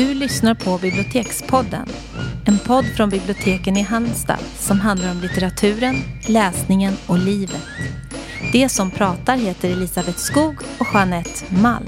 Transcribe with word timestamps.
Du 0.00 0.14
lyssnar 0.14 0.54
på 0.54 0.78
Bibliotekspodden. 0.78 1.86
En 2.46 2.58
podd 2.58 2.84
från 2.96 3.10
biblioteken 3.10 3.76
i 3.76 3.82
Halmstad 3.82 4.38
som 4.58 4.80
handlar 4.80 5.10
om 5.10 5.20
litteraturen, 5.20 5.94
läsningen 6.28 6.94
och 7.06 7.18
livet. 7.18 7.66
Det 8.52 8.68
som 8.68 8.90
pratar 8.90 9.36
heter 9.36 9.70
Elisabeth 9.70 10.18
Skog 10.18 10.54
och 10.78 10.86
Jeanette 10.94 11.54
Malm. 11.62 11.86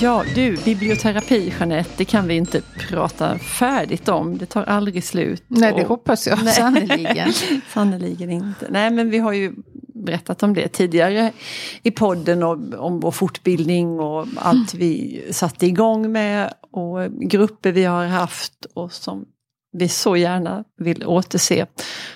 Ja 0.00 0.24
du, 0.34 0.56
biblioterapi 0.64 1.52
Jeanette, 1.58 1.90
det 1.96 2.04
kan 2.04 2.28
vi 2.28 2.34
inte 2.34 2.62
prata 2.88 3.38
färdigt 3.38 4.08
om. 4.08 4.38
Det 4.38 4.46
tar 4.46 4.64
aldrig 4.64 5.04
slut. 5.04 5.44
Nej, 5.48 5.72
det 5.72 5.82
och... 5.82 5.88
hoppas 5.88 6.26
jag 6.26 6.48
sannerligen. 6.48 7.32
sannerligen 7.74 8.30
inte. 8.40 8.66
Nej, 8.70 8.90
men 8.90 9.10
vi 9.10 9.18
har 9.18 9.32
ju 9.32 9.52
berättat 9.94 10.42
om 10.42 10.54
det 10.54 10.68
tidigare 10.68 11.32
i 11.82 11.90
podden 11.90 12.42
och 12.42 12.58
om 12.86 13.00
vår 13.00 13.10
fortbildning 13.10 14.00
och 14.00 14.26
allt 14.36 14.74
vi 14.74 15.22
satte 15.30 15.66
igång 15.66 16.12
med 16.12 16.52
och 16.76 17.12
grupper 17.12 17.72
vi 17.72 17.84
har 17.84 18.06
haft 18.06 18.64
och 18.74 18.92
som 18.92 19.26
vi 19.72 19.88
så 19.88 20.16
gärna 20.16 20.64
vill 20.78 21.06
återse 21.06 21.66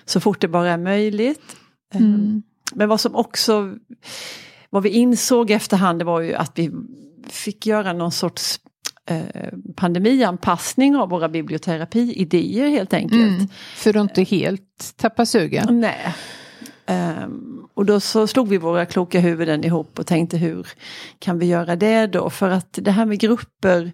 så 0.05 0.21
fort 0.21 0.41
det 0.41 0.49
bara 0.49 0.71
är 0.71 0.79
möjligt. 0.79 1.57
Mm. 1.95 2.43
Men 2.75 2.89
vad 2.89 3.01
som 3.01 3.17
också, 3.17 3.75
vad 4.71 4.83
vi 4.83 4.89
insåg 4.89 5.51
efterhand 5.51 5.99
det 5.99 6.05
var 6.05 6.21
ju 6.21 6.35
att 6.35 6.59
vi 6.59 6.71
fick 7.29 7.67
göra 7.67 7.93
någon 7.93 8.13
sorts 8.13 8.61
eh, 9.07 9.23
pandemianpassning 9.77 10.97
av 10.97 11.09
våra 11.09 11.29
biblioterapiidéer 11.29 12.69
helt 12.69 12.93
enkelt. 12.93 13.39
Mm, 13.39 13.49
för 13.77 13.97
att 13.97 13.97
inte 13.97 14.23
helt 14.23 14.95
tappa 14.97 15.27
sugen. 15.27 15.81
Nej. 15.81 16.15
Um, 16.87 17.69
och 17.75 17.87
då 17.87 18.01
så 18.01 18.27
slog 18.27 18.49
vi 18.49 18.59
våra 18.59 18.87
kloka 18.87 19.21
huvuden 19.21 19.65
ihop 19.65 19.99
och 19.99 20.07
tänkte 20.07 20.37
hur 20.37 20.67
kan 21.19 21.39
vi 21.39 21.47
göra 21.47 21.77
det 21.77 22.07
då? 22.07 22.31
För 22.31 22.51
att 22.51 22.79
det 22.83 22.91
här 22.91 23.07
med 23.07 23.21
grupper 23.21 23.93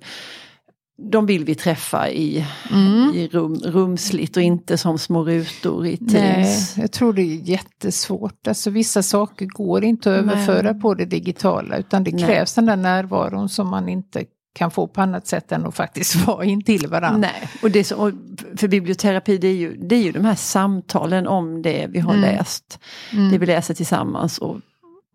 de 0.98 1.26
vill 1.26 1.44
vi 1.44 1.54
träffa 1.54 2.10
i, 2.10 2.46
mm. 2.70 3.14
i 3.14 3.28
rum, 3.28 3.54
rumsligt 3.64 4.36
och 4.36 4.42
inte 4.42 4.78
som 4.78 4.98
små 4.98 5.24
rutor 5.24 5.86
i 5.86 5.96
Teams. 5.96 6.12
Nej, 6.12 6.68
jag 6.76 6.92
tror 6.92 7.12
det 7.12 7.22
är 7.22 7.48
jättesvårt. 7.48 8.48
Alltså 8.48 8.70
vissa 8.70 9.02
saker 9.02 9.46
går 9.46 9.84
inte 9.84 10.10
att 10.10 10.18
överföra 10.18 10.72
Nej. 10.72 10.80
på 10.80 10.94
det 10.94 11.04
digitala 11.04 11.76
utan 11.76 12.04
det 12.04 12.10
krävs 12.10 12.56
Nej. 12.56 12.66
den 12.66 12.66
där 12.66 12.90
närvaron 12.90 13.48
som 13.48 13.68
man 13.68 13.88
inte 13.88 14.24
kan 14.54 14.70
få 14.70 14.86
på 14.86 15.00
annat 15.00 15.26
sätt 15.26 15.52
än 15.52 15.66
att 15.66 15.74
faktiskt 15.74 16.14
vara 16.26 16.44
intill 16.44 16.86
varandra. 16.86 17.18
Nej, 17.18 17.50
och, 17.62 17.70
det 17.70 17.84
så, 17.84 17.96
och 17.96 18.12
för 18.56 18.68
biblioterapi 18.68 19.38
det 19.38 19.48
är, 19.48 19.54
ju, 19.54 19.76
det 19.76 19.94
är 19.94 20.02
ju 20.02 20.12
de 20.12 20.24
här 20.24 20.34
samtalen 20.34 21.26
om 21.26 21.62
det 21.62 21.86
vi 21.90 21.98
har 21.98 22.14
mm. 22.14 22.20
läst. 22.20 22.78
Mm. 23.12 23.30
Det 23.30 23.38
vi 23.38 23.46
läser 23.46 23.74
tillsammans 23.74 24.38
och 24.38 24.56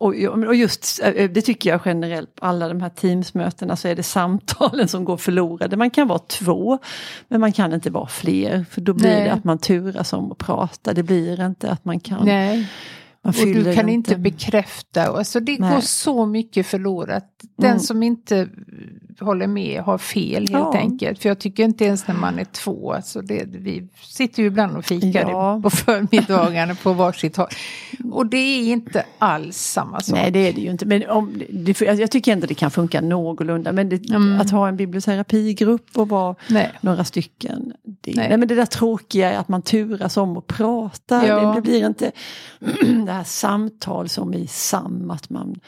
och, 0.01 0.55
just 0.55 0.99
eh, 1.03 1.29
det 1.29 1.41
tycker 1.41 1.69
jag 1.69 1.81
generellt, 1.85 2.35
på 2.35 2.45
alla 2.45 2.67
de 2.67 2.81
här 2.81 2.89
teamsmötena 2.89 3.75
så 3.75 3.87
är 3.87 3.95
det 3.95 4.03
samtalen 4.03 4.87
som 4.87 5.05
går 5.05 5.17
förlorade. 5.17 5.77
Man 5.77 5.89
kan 5.89 6.07
vara 6.07 6.19
två, 6.19 6.79
men 7.27 7.41
man 7.41 7.51
kan 7.51 7.73
inte 7.73 7.89
vara 7.89 8.07
fler. 8.07 8.65
För 8.69 8.81
då 8.81 8.93
blir 8.93 9.09
Nej. 9.09 9.23
det 9.23 9.33
att 9.33 9.43
man 9.43 9.57
turas 9.57 10.13
om 10.13 10.31
att 10.31 10.37
prata, 10.37 10.93
det 10.93 11.03
blir 11.03 11.45
inte 11.45 11.71
att 11.71 11.85
man 11.85 11.99
kan 11.99 12.25
Nej. 12.25 12.67
Man 13.23 13.33
och 13.39 13.45
du 13.45 13.75
kan 13.75 13.89
inte 13.89 14.17
bekräfta. 14.17 15.05
Alltså 15.05 15.39
det 15.39 15.59
Nej. 15.59 15.73
går 15.73 15.81
så 15.81 16.25
mycket 16.25 16.67
förlorat. 16.67 17.25
Den 17.57 17.69
mm. 17.69 17.79
som 17.79 18.03
inte 18.03 18.47
håller 19.19 19.47
med 19.47 19.81
har 19.81 19.97
fel 19.97 20.41
helt 20.41 20.51
ja. 20.51 20.77
enkelt. 20.77 21.21
För 21.21 21.29
jag 21.29 21.39
tycker 21.39 21.63
inte 21.63 21.85
ens 21.85 22.07
när 22.07 22.15
man 22.15 22.39
är 22.39 22.45
två, 22.45 22.93
alltså 22.93 23.21
det, 23.21 23.45
vi 23.47 23.87
sitter 24.01 24.41
ju 24.43 24.47
ibland 24.47 24.77
och 24.77 24.85
fikar 24.85 25.29
ja. 25.29 25.59
på 25.63 25.69
förmiddagarna 25.69 26.75
på 26.75 26.93
varsitt 26.93 27.37
håll. 27.37 27.47
Och 28.11 28.25
det 28.25 28.37
är 28.37 28.63
inte 28.63 29.05
alls 29.17 29.57
samma 29.57 30.01
sak. 30.01 30.15
Nej 30.15 30.31
det 30.31 30.39
är 30.39 30.53
det 30.53 30.61
ju 30.61 30.71
inte. 30.71 30.85
Men 30.85 31.09
om, 31.09 31.41
det, 31.49 31.81
jag 31.81 32.11
tycker 32.11 32.33
ändå 32.33 32.47
det 32.47 32.53
kan 32.53 32.71
funka 32.71 33.01
någorlunda. 33.01 33.71
Men 33.71 33.89
det, 33.89 34.09
mm. 34.09 34.41
att 34.41 34.51
ha 34.51 34.67
en 34.67 34.77
biblioterapigrupp 34.77 35.97
och 35.97 36.09
vara 36.09 36.35
nej. 36.49 36.71
några 36.81 37.03
stycken. 37.03 37.73
Det, 37.83 38.15
nej. 38.15 38.29
nej. 38.29 38.37
men 38.37 38.47
det 38.47 38.55
där 38.55 38.65
tråkiga 38.65 39.33
är 39.33 39.37
att 39.37 39.47
man 39.47 39.61
turas 39.61 40.17
om 40.17 40.37
att 40.37 40.47
prata. 40.47 41.27
Ja. 41.27 41.53
Det, 41.55 41.61
blir 41.61 41.85
inte 41.85 42.11
det 43.05 43.11
här 43.11 43.23
samtal 43.23 44.09
som 44.09 44.33
i 44.33 44.47
SAM 44.47 45.11
att 45.11 45.29
man 45.29 45.59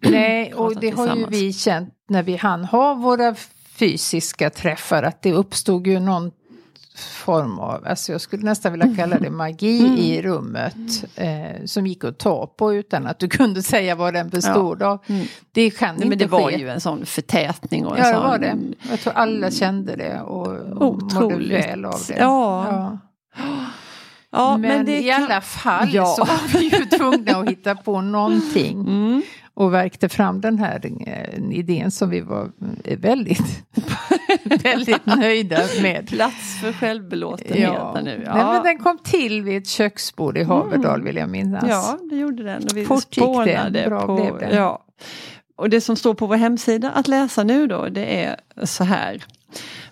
Nej, 0.00 0.54
och 0.54 0.80
det 0.80 0.90
har 0.90 1.16
ju 1.16 1.26
vi 1.26 1.52
känt 1.52 1.94
när 2.12 2.22
vi 2.22 2.36
hann 2.36 2.64
ha 2.64 2.94
våra 2.94 3.34
fysiska 3.74 4.50
träffar 4.50 5.02
att 5.02 5.22
det 5.22 5.32
uppstod 5.32 5.86
ju 5.86 6.00
någon 6.00 6.32
form 6.94 7.58
av, 7.58 7.86
alltså 7.86 8.12
jag 8.12 8.20
skulle 8.20 8.42
nästan 8.42 8.72
vilja 8.72 8.94
kalla 8.96 9.18
det 9.18 9.30
magi 9.30 9.80
mm. 9.80 9.96
i 9.96 10.22
rummet. 10.22 11.04
Eh, 11.16 11.64
som 11.64 11.86
gick 11.86 12.04
att 12.04 12.18
ta 12.18 12.46
på 12.46 12.74
utan 12.74 13.06
att 13.06 13.18
du 13.18 13.28
kunde 13.28 13.62
säga 13.72 13.94
vad 13.94 14.14
den 14.14 14.28
bestod 14.28 14.82
ja. 14.82 14.86
av. 14.86 14.98
Mm. 15.06 15.26
Det 15.52 15.70
kan 15.70 15.88
Nej, 15.88 15.94
inte 15.94 16.08
Men 16.08 16.18
det 16.18 16.24
ske. 16.24 16.30
var 16.30 16.50
ju 16.50 16.68
en 16.68 16.80
sån 16.80 17.06
förtätning. 17.06 17.86
Och 17.86 17.98
en 17.98 18.04
ja, 18.04 18.08
det 18.08 18.14
sån... 18.14 18.22
var 18.22 18.38
det. 18.38 18.56
Jag 18.90 19.00
tror 19.00 19.12
alla 19.12 19.50
kände 19.50 19.96
det 19.96 20.20
och, 20.20 20.48
och 20.82 21.02
mådde 21.02 21.36
väl 21.36 21.84
av 21.84 22.00
det. 22.08 22.16
Ja. 22.18 22.66
ja. 22.70 22.98
Ja, 24.32 24.56
men, 24.56 24.84
men 24.84 24.88
i 24.88 25.10
alla 25.10 25.40
fall 25.40 25.94
ja. 25.94 26.06
så 26.06 26.24
var 26.24 26.58
vi 26.58 26.64
ju 26.64 26.84
tvungna 26.84 27.36
att 27.36 27.48
hitta 27.48 27.74
på 27.74 28.00
någonting. 28.00 28.86
Mm. 28.92 29.22
Och 29.54 29.74
verkte 29.74 30.08
fram 30.08 30.40
den 30.40 30.58
här 30.58 30.80
eh, 31.06 31.58
idén 31.58 31.90
som 31.90 32.10
vi 32.10 32.20
var 32.20 32.50
eh, 32.84 32.98
väldigt, 32.98 33.64
väldigt 34.62 35.06
nöjda 35.06 35.60
med. 35.82 36.08
Plats 36.08 36.60
för 36.60 36.72
självbelåtenhet 36.72 37.72
ja. 37.74 38.00
nu. 38.04 38.22
Ja. 38.26 38.34
Nej, 38.34 38.44
men 38.44 38.62
den 38.62 38.78
kom 38.78 38.98
till 38.98 39.42
vid 39.42 39.56
ett 39.56 39.68
köksbord 39.68 40.38
i 40.38 40.42
Haverdal 40.42 40.94
mm. 40.94 41.04
vill 41.04 41.16
jag 41.16 41.28
minnas. 41.28 41.64
Ja, 41.68 41.98
det 42.10 42.16
gjorde 42.16 42.42
den. 42.42 42.62
Och 42.64 42.76
vi 42.76 42.84
Fort 42.84 43.16
gick 43.16 43.44
det, 43.44 43.84
bra 43.86 44.06
på, 44.06 44.14
blev 44.14 44.38
det. 44.38 44.56
Ja. 44.56 44.84
Och 45.56 45.70
det 45.70 45.80
som 45.80 45.96
står 45.96 46.14
på 46.14 46.26
vår 46.26 46.36
hemsida 46.36 46.90
att 46.90 47.08
läsa 47.08 47.44
nu 47.44 47.66
då 47.66 47.88
det 47.88 48.24
är 48.24 48.36
så 48.64 48.84
här. 48.84 49.24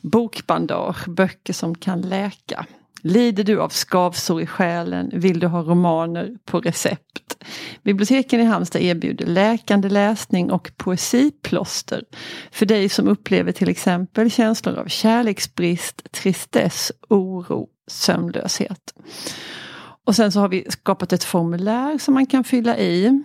Bokbandage, 0.00 1.08
böcker 1.08 1.52
som 1.52 1.74
kan 1.74 2.00
läka. 2.00 2.66
Lider 3.02 3.44
du 3.44 3.60
av 3.60 3.68
skavsår 3.68 4.42
i 4.42 4.46
själen? 4.46 5.10
Vill 5.12 5.40
du 5.40 5.46
ha 5.46 5.62
romaner 5.62 6.36
på 6.44 6.60
recept? 6.60 7.44
Biblioteken 7.82 8.40
i 8.40 8.44
Halmstad 8.44 8.82
erbjuder 8.82 9.26
läkande 9.26 9.88
läsning 9.88 10.50
och 10.50 10.72
poesiplåster 10.76 12.04
för 12.50 12.66
dig 12.66 12.88
som 12.88 13.08
upplever 13.08 13.52
till 13.52 13.68
exempel 13.68 14.30
känslor 14.30 14.78
av 14.78 14.86
kärleksbrist, 14.86 16.12
tristess, 16.12 16.92
oro, 17.08 17.68
sömnlöshet. 17.90 18.94
Och 20.06 20.16
sen 20.16 20.32
så 20.32 20.40
har 20.40 20.48
vi 20.48 20.66
skapat 20.68 21.12
ett 21.12 21.24
formulär 21.24 21.98
som 21.98 22.14
man 22.14 22.26
kan 22.26 22.44
fylla 22.44 22.78
i. 22.78 23.22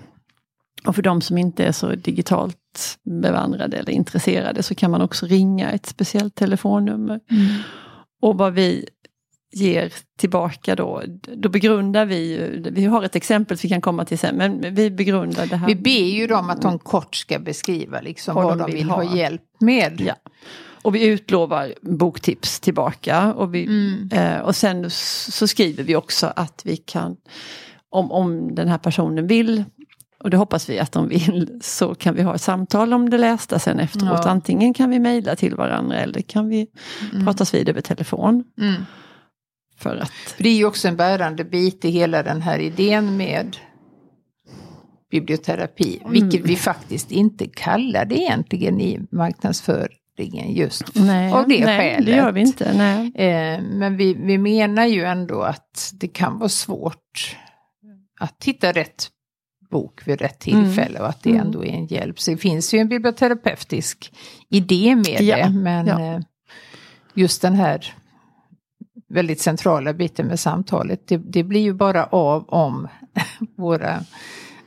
Och 0.87 0.95
för 0.95 1.01
de 1.01 1.21
som 1.21 1.37
inte 1.37 1.65
är 1.65 1.71
så 1.71 1.89
digitalt 1.89 2.97
bevandrade 3.03 3.77
eller 3.77 3.91
intresserade 3.91 4.63
så 4.63 4.75
kan 4.75 4.91
man 4.91 5.01
också 5.01 5.25
ringa 5.25 5.71
ett 5.71 5.85
speciellt 5.85 6.35
telefonnummer. 6.35 7.19
Mm. 7.31 7.47
Och 8.21 8.37
vad 8.37 8.53
vi 8.53 8.85
ger 9.55 9.93
tillbaka 10.17 10.75
då, 10.75 11.03
då 11.35 11.49
begrundar 11.49 12.05
vi 12.05 12.49
vi 12.71 12.85
har 12.85 13.03
ett 13.03 13.15
exempel 13.15 13.57
vi 13.63 13.69
kan 13.69 13.81
komma 13.81 14.05
till 14.05 14.19
sen, 14.19 14.35
men 14.35 14.75
vi 14.75 14.91
begrundar 14.91 15.47
det 15.47 15.55
här. 15.55 15.67
Vi 15.67 15.75
ber 15.75 16.15
ju 16.15 16.27
dem 16.27 16.49
att 16.49 16.61
de 16.61 16.79
kort 16.79 17.15
ska 17.15 17.39
beskriva 17.39 18.01
liksom 18.01 18.35
vad, 18.35 18.43
vad 18.45 18.57
de 18.57 18.65
vill, 18.65 18.75
vill 18.75 18.89
ha. 18.89 19.03
ha 19.03 19.15
hjälp 19.15 19.41
med. 19.59 20.01
Ja. 20.01 20.13
Och 20.81 20.95
vi 20.95 21.05
utlovar 21.07 21.73
boktips 21.81 22.59
tillbaka 22.59 23.33
och, 23.33 23.55
vi, 23.55 23.65
mm. 23.65 24.09
eh, 24.11 24.39
och 24.39 24.55
sen 24.55 24.89
så 24.89 25.47
skriver 25.47 25.83
vi 25.83 25.95
också 25.95 26.33
att 26.35 26.61
vi 26.65 26.77
kan, 26.77 27.17
om, 27.89 28.11
om 28.11 28.55
den 28.55 28.67
här 28.67 28.77
personen 28.77 29.27
vill 29.27 29.63
och 30.19 30.29
det 30.29 30.37
hoppas 30.37 30.69
vi 30.69 30.79
att 30.79 30.91
de 30.91 31.07
vill, 31.07 31.59
så 31.61 31.95
kan 31.95 32.15
vi 32.15 32.21
ha 32.21 32.35
ett 32.35 32.41
samtal 32.41 32.93
om 32.93 33.09
det 33.09 33.17
lästa 33.17 33.59
sen 33.59 33.79
efteråt. 33.79 34.21
Ja. 34.23 34.29
Antingen 34.29 34.73
kan 34.73 34.89
vi 34.89 34.99
mejla 34.99 35.35
till 35.35 35.55
varandra 35.55 35.97
eller 35.97 36.21
kan 36.21 36.49
vi 36.49 36.67
mm. 37.11 37.25
pratas 37.25 37.53
vid 37.53 37.69
över 37.69 37.81
telefon. 37.81 38.43
Mm. 38.61 38.85
För 39.77 39.97
att... 39.97 40.09
För 40.09 40.43
det 40.43 40.49
är 40.49 40.57
ju 40.57 40.65
också 40.65 40.87
en 40.87 40.95
bärande 40.95 41.43
bit 41.43 41.85
i 41.85 41.89
hela 41.89 42.23
den 42.23 42.41
här 42.41 42.59
idén 42.59 43.17
med 43.17 43.57
biblioterapi. 45.11 45.99
Mm. 46.01 46.11
Vilket 46.11 46.41
vi 46.41 46.55
faktiskt 46.55 47.11
inte 47.11 47.47
kallar 47.47 48.05
det 48.05 48.15
egentligen 48.15 48.81
i 48.81 48.99
marknadsföringen 49.11 50.53
just 50.53 50.95
nej, 50.95 51.31
av 51.31 51.47
det 51.47 51.65
nej, 51.65 51.79
skälet. 51.79 52.05
det 52.05 52.15
gör 52.15 52.31
vi 52.31 52.41
inte. 52.41 52.73
Nej. 52.77 53.11
Eh, 53.15 53.61
men 53.61 53.97
vi, 53.97 54.13
vi 54.13 54.37
menar 54.37 54.85
ju 54.85 55.03
ändå 55.03 55.41
att 55.41 55.91
det 55.93 56.07
kan 56.07 56.39
vara 56.39 56.49
svårt 56.49 57.35
att 58.19 58.43
hitta 58.43 58.71
rätt 58.71 59.09
bok 59.71 60.07
vid 60.07 60.21
rätt 60.21 60.39
tillfälle 60.39 60.89
mm. 60.89 61.01
och 61.01 61.09
att 61.09 61.23
det 61.23 61.29
mm. 61.29 61.41
ändå 61.41 61.65
är 61.65 61.73
en 61.73 61.85
hjälp. 61.85 62.19
Så 62.19 62.31
det 62.31 62.37
finns 62.37 62.73
ju 62.73 62.79
en 62.79 62.87
biblioterapeutisk 62.87 64.13
idé 64.49 64.95
med 64.95 65.21
ja. 65.21 65.37
det. 65.37 65.49
Men 65.49 65.87
ja. 65.87 66.01
Eh, 66.01 66.19
just 67.13 67.41
den 67.41 67.53
här 67.53 67.93
väldigt 69.15 69.41
centrala 69.41 69.93
biten 69.93 70.27
med 70.27 70.39
samtalet. 70.39 71.07
Det, 71.07 71.17
det 71.17 71.43
blir 71.43 71.61
ju 71.61 71.73
bara 71.73 72.05
av 72.05 72.49
om 72.49 72.87
våra 73.55 73.95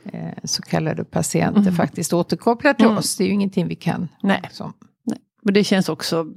eh, 0.03 0.37
så 0.43 0.61
kallade 0.61 1.03
patienter 1.03 1.61
mm. 1.61 1.75
faktiskt 1.75 2.13
återkopplar 2.13 2.73
till 2.73 2.85
mm. 2.85 2.97
oss. 2.97 3.15
Det 3.15 3.23
är 3.23 3.27
ju 3.27 3.33
ingenting 3.33 3.67
vi 3.67 3.75
kan. 3.75 4.07
Nej. 4.23 4.39
Liksom. 4.43 4.73
Nej. 5.03 5.17
Men 5.41 5.53
det 5.53 5.63
känns 5.63 5.89
också, 5.89 6.27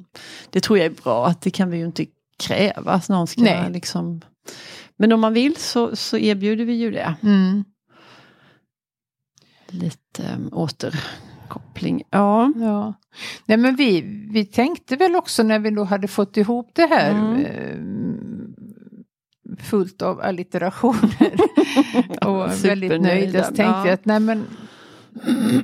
det 0.51 0.61
tror 0.61 0.79
jag 0.79 0.87
är 0.87 1.03
bra, 1.03 1.27
att 1.27 1.41
det 1.41 1.51
kan 1.51 1.71
vi 1.71 1.79
ju 1.79 1.87
inte 1.87 2.07
kräva. 2.39 2.93
Att 2.93 3.09
någon 3.09 3.27
ska 3.27 3.43
Nej. 3.43 3.71
liksom, 3.71 4.21
men 4.97 5.13
om 5.13 5.21
man 5.21 5.33
vill 5.33 5.57
så, 5.57 5.97
så 5.97 6.19
erbjuder 6.19 6.65
vi 6.65 6.73
ju 6.73 6.91
det. 6.91 7.15
Mm. 7.23 7.65
Lite 9.67 10.23
um, 10.37 10.49
återkoppling. 10.53 12.03
Ja. 12.11 12.53
ja. 12.57 12.95
Nej 13.47 13.57
men 13.57 13.77
vi, 13.77 14.01
vi 14.33 14.45
tänkte 14.45 14.97
väl 14.97 15.17
också 15.17 15.43
när 15.43 15.59
vi 15.59 15.71
då 15.71 15.85
hade 15.85 16.09
fått 16.09 16.37
ihop 16.37 16.71
det 16.73 16.87
här 16.87 17.11
Mm. 17.11 18.02
Eh, 19.59 19.65
fullt 19.65 20.03
av 20.03 20.21
allitterationer 20.21 21.33
och 22.27 22.65
väldigt 22.65 23.01
nöjda 23.01 23.45
så 23.45 23.55
tänkte 23.55 23.63
ja. 23.63 23.83
vi 23.85 23.91
att 23.91 24.05
nej 24.05 24.21
men 24.21 24.47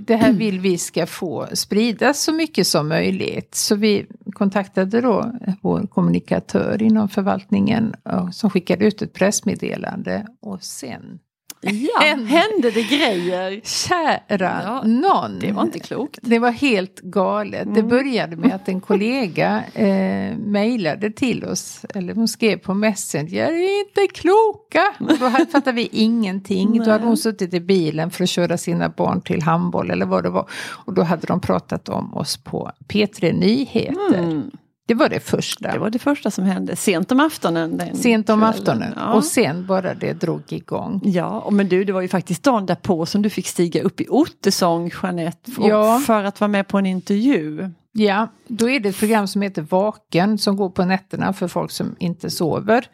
det 0.00 0.16
här 0.16 0.32
vill 0.32 0.60
vi 0.60 0.78
ska 0.78 1.06
få 1.06 1.46
spridas 1.52 2.22
så 2.22 2.32
mycket 2.32 2.66
som 2.66 2.88
möjligt. 2.88 3.54
Så 3.54 3.76
vi 3.76 4.06
kontaktade 4.32 5.00
då 5.00 5.32
vår 5.62 5.86
kommunikatör 5.86 6.82
inom 6.82 7.08
förvaltningen 7.08 7.94
och, 8.02 8.34
som 8.34 8.50
skickade 8.50 8.84
ut 8.84 9.02
ett 9.02 9.12
pressmeddelande 9.12 10.26
och 10.40 10.62
sen 10.62 11.18
Ja, 11.60 12.00
Hände. 12.00 12.70
det 12.70 12.82
grejer? 12.82 13.60
Kära 13.64 14.20
Ja, 14.64 14.82
någon! 14.84 15.38
Det 15.38 15.52
var 15.52 15.62
inte 15.62 15.78
klokt. 15.78 16.18
Det 16.22 16.38
var 16.38 16.50
helt 16.50 17.00
galet. 17.00 17.74
Det 17.74 17.82
började 17.82 18.36
med 18.36 18.54
att 18.54 18.68
en 18.68 18.80
kollega 18.80 19.62
eh, 19.74 20.36
mejlade 20.36 21.10
till 21.10 21.44
oss, 21.44 21.84
eller 21.94 22.14
hon 22.14 22.28
skrev 22.28 22.56
på 22.56 22.74
Messenger, 22.74 23.48
"Är 23.48 23.52
ni 23.52 23.84
inte 23.88 24.14
kloka. 24.20 24.82
Och 25.00 25.18
då 25.18 25.30
fattade 25.30 25.72
vi 25.72 25.88
ingenting. 25.92 26.82
Då 26.84 26.90
hade 26.90 27.04
hon 27.04 27.16
suttit 27.16 27.54
i 27.54 27.60
bilen 27.60 28.10
för 28.10 28.24
att 28.24 28.30
köra 28.30 28.58
sina 28.58 28.88
barn 28.88 29.20
till 29.20 29.42
handboll 29.42 29.90
eller 29.90 30.06
vad 30.06 30.22
det 30.22 30.30
var. 30.30 30.48
Och 30.86 30.94
då 30.94 31.02
hade 31.02 31.26
de 31.26 31.40
pratat 31.40 31.88
om 31.88 32.14
oss 32.14 32.36
på 32.36 32.70
P3 32.88 33.32
Nyheter. 33.32 34.18
Mm. 34.18 34.50
Det 34.88 34.94
var 34.94 35.08
det 35.08 35.20
första. 35.20 35.72
Det 35.72 35.78
var 35.78 35.90
det 35.90 35.98
första 35.98 36.30
som 36.30 36.44
hände. 36.44 36.76
Sent 36.76 37.12
om 37.12 37.20
aftonen. 37.20 37.80
Sent 37.94 38.30
om 38.30 38.38
kvällen. 38.40 38.54
aftonen. 38.54 38.92
Ja. 38.96 39.12
Och 39.12 39.24
sen 39.24 39.66
bara 39.66 39.94
det 39.94 40.12
drog 40.12 40.42
igång. 40.52 41.00
Ja, 41.04 41.40
och 41.40 41.52
men 41.52 41.68
du, 41.68 41.84
det 41.84 41.92
var 41.92 42.00
ju 42.00 42.08
faktiskt 42.08 42.42
dagen 42.42 42.66
därpå 42.66 43.06
som 43.06 43.22
du 43.22 43.30
fick 43.30 43.46
stiga 43.46 43.82
upp 43.82 44.00
i 44.00 44.06
Ottesång, 44.08 44.90
Jeanette, 45.02 45.50
och- 45.58 45.68
Ja. 45.68 45.98
för 46.06 46.24
att 46.24 46.40
vara 46.40 46.48
med 46.48 46.68
på 46.68 46.78
en 46.78 46.86
intervju. 46.86 47.70
Ja, 47.92 48.28
då 48.48 48.68
är 48.68 48.80
det 48.80 48.88
ett 48.88 48.98
program 48.98 49.26
som 49.28 49.42
heter 49.42 49.62
Vaken 49.62 50.38
som 50.38 50.56
går 50.56 50.70
på 50.70 50.84
nätterna 50.84 51.32
för 51.32 51.48
folk 51.48 51.70
som 51.70 51.96
inte 51.98 52.30
sover. 52.30 52.84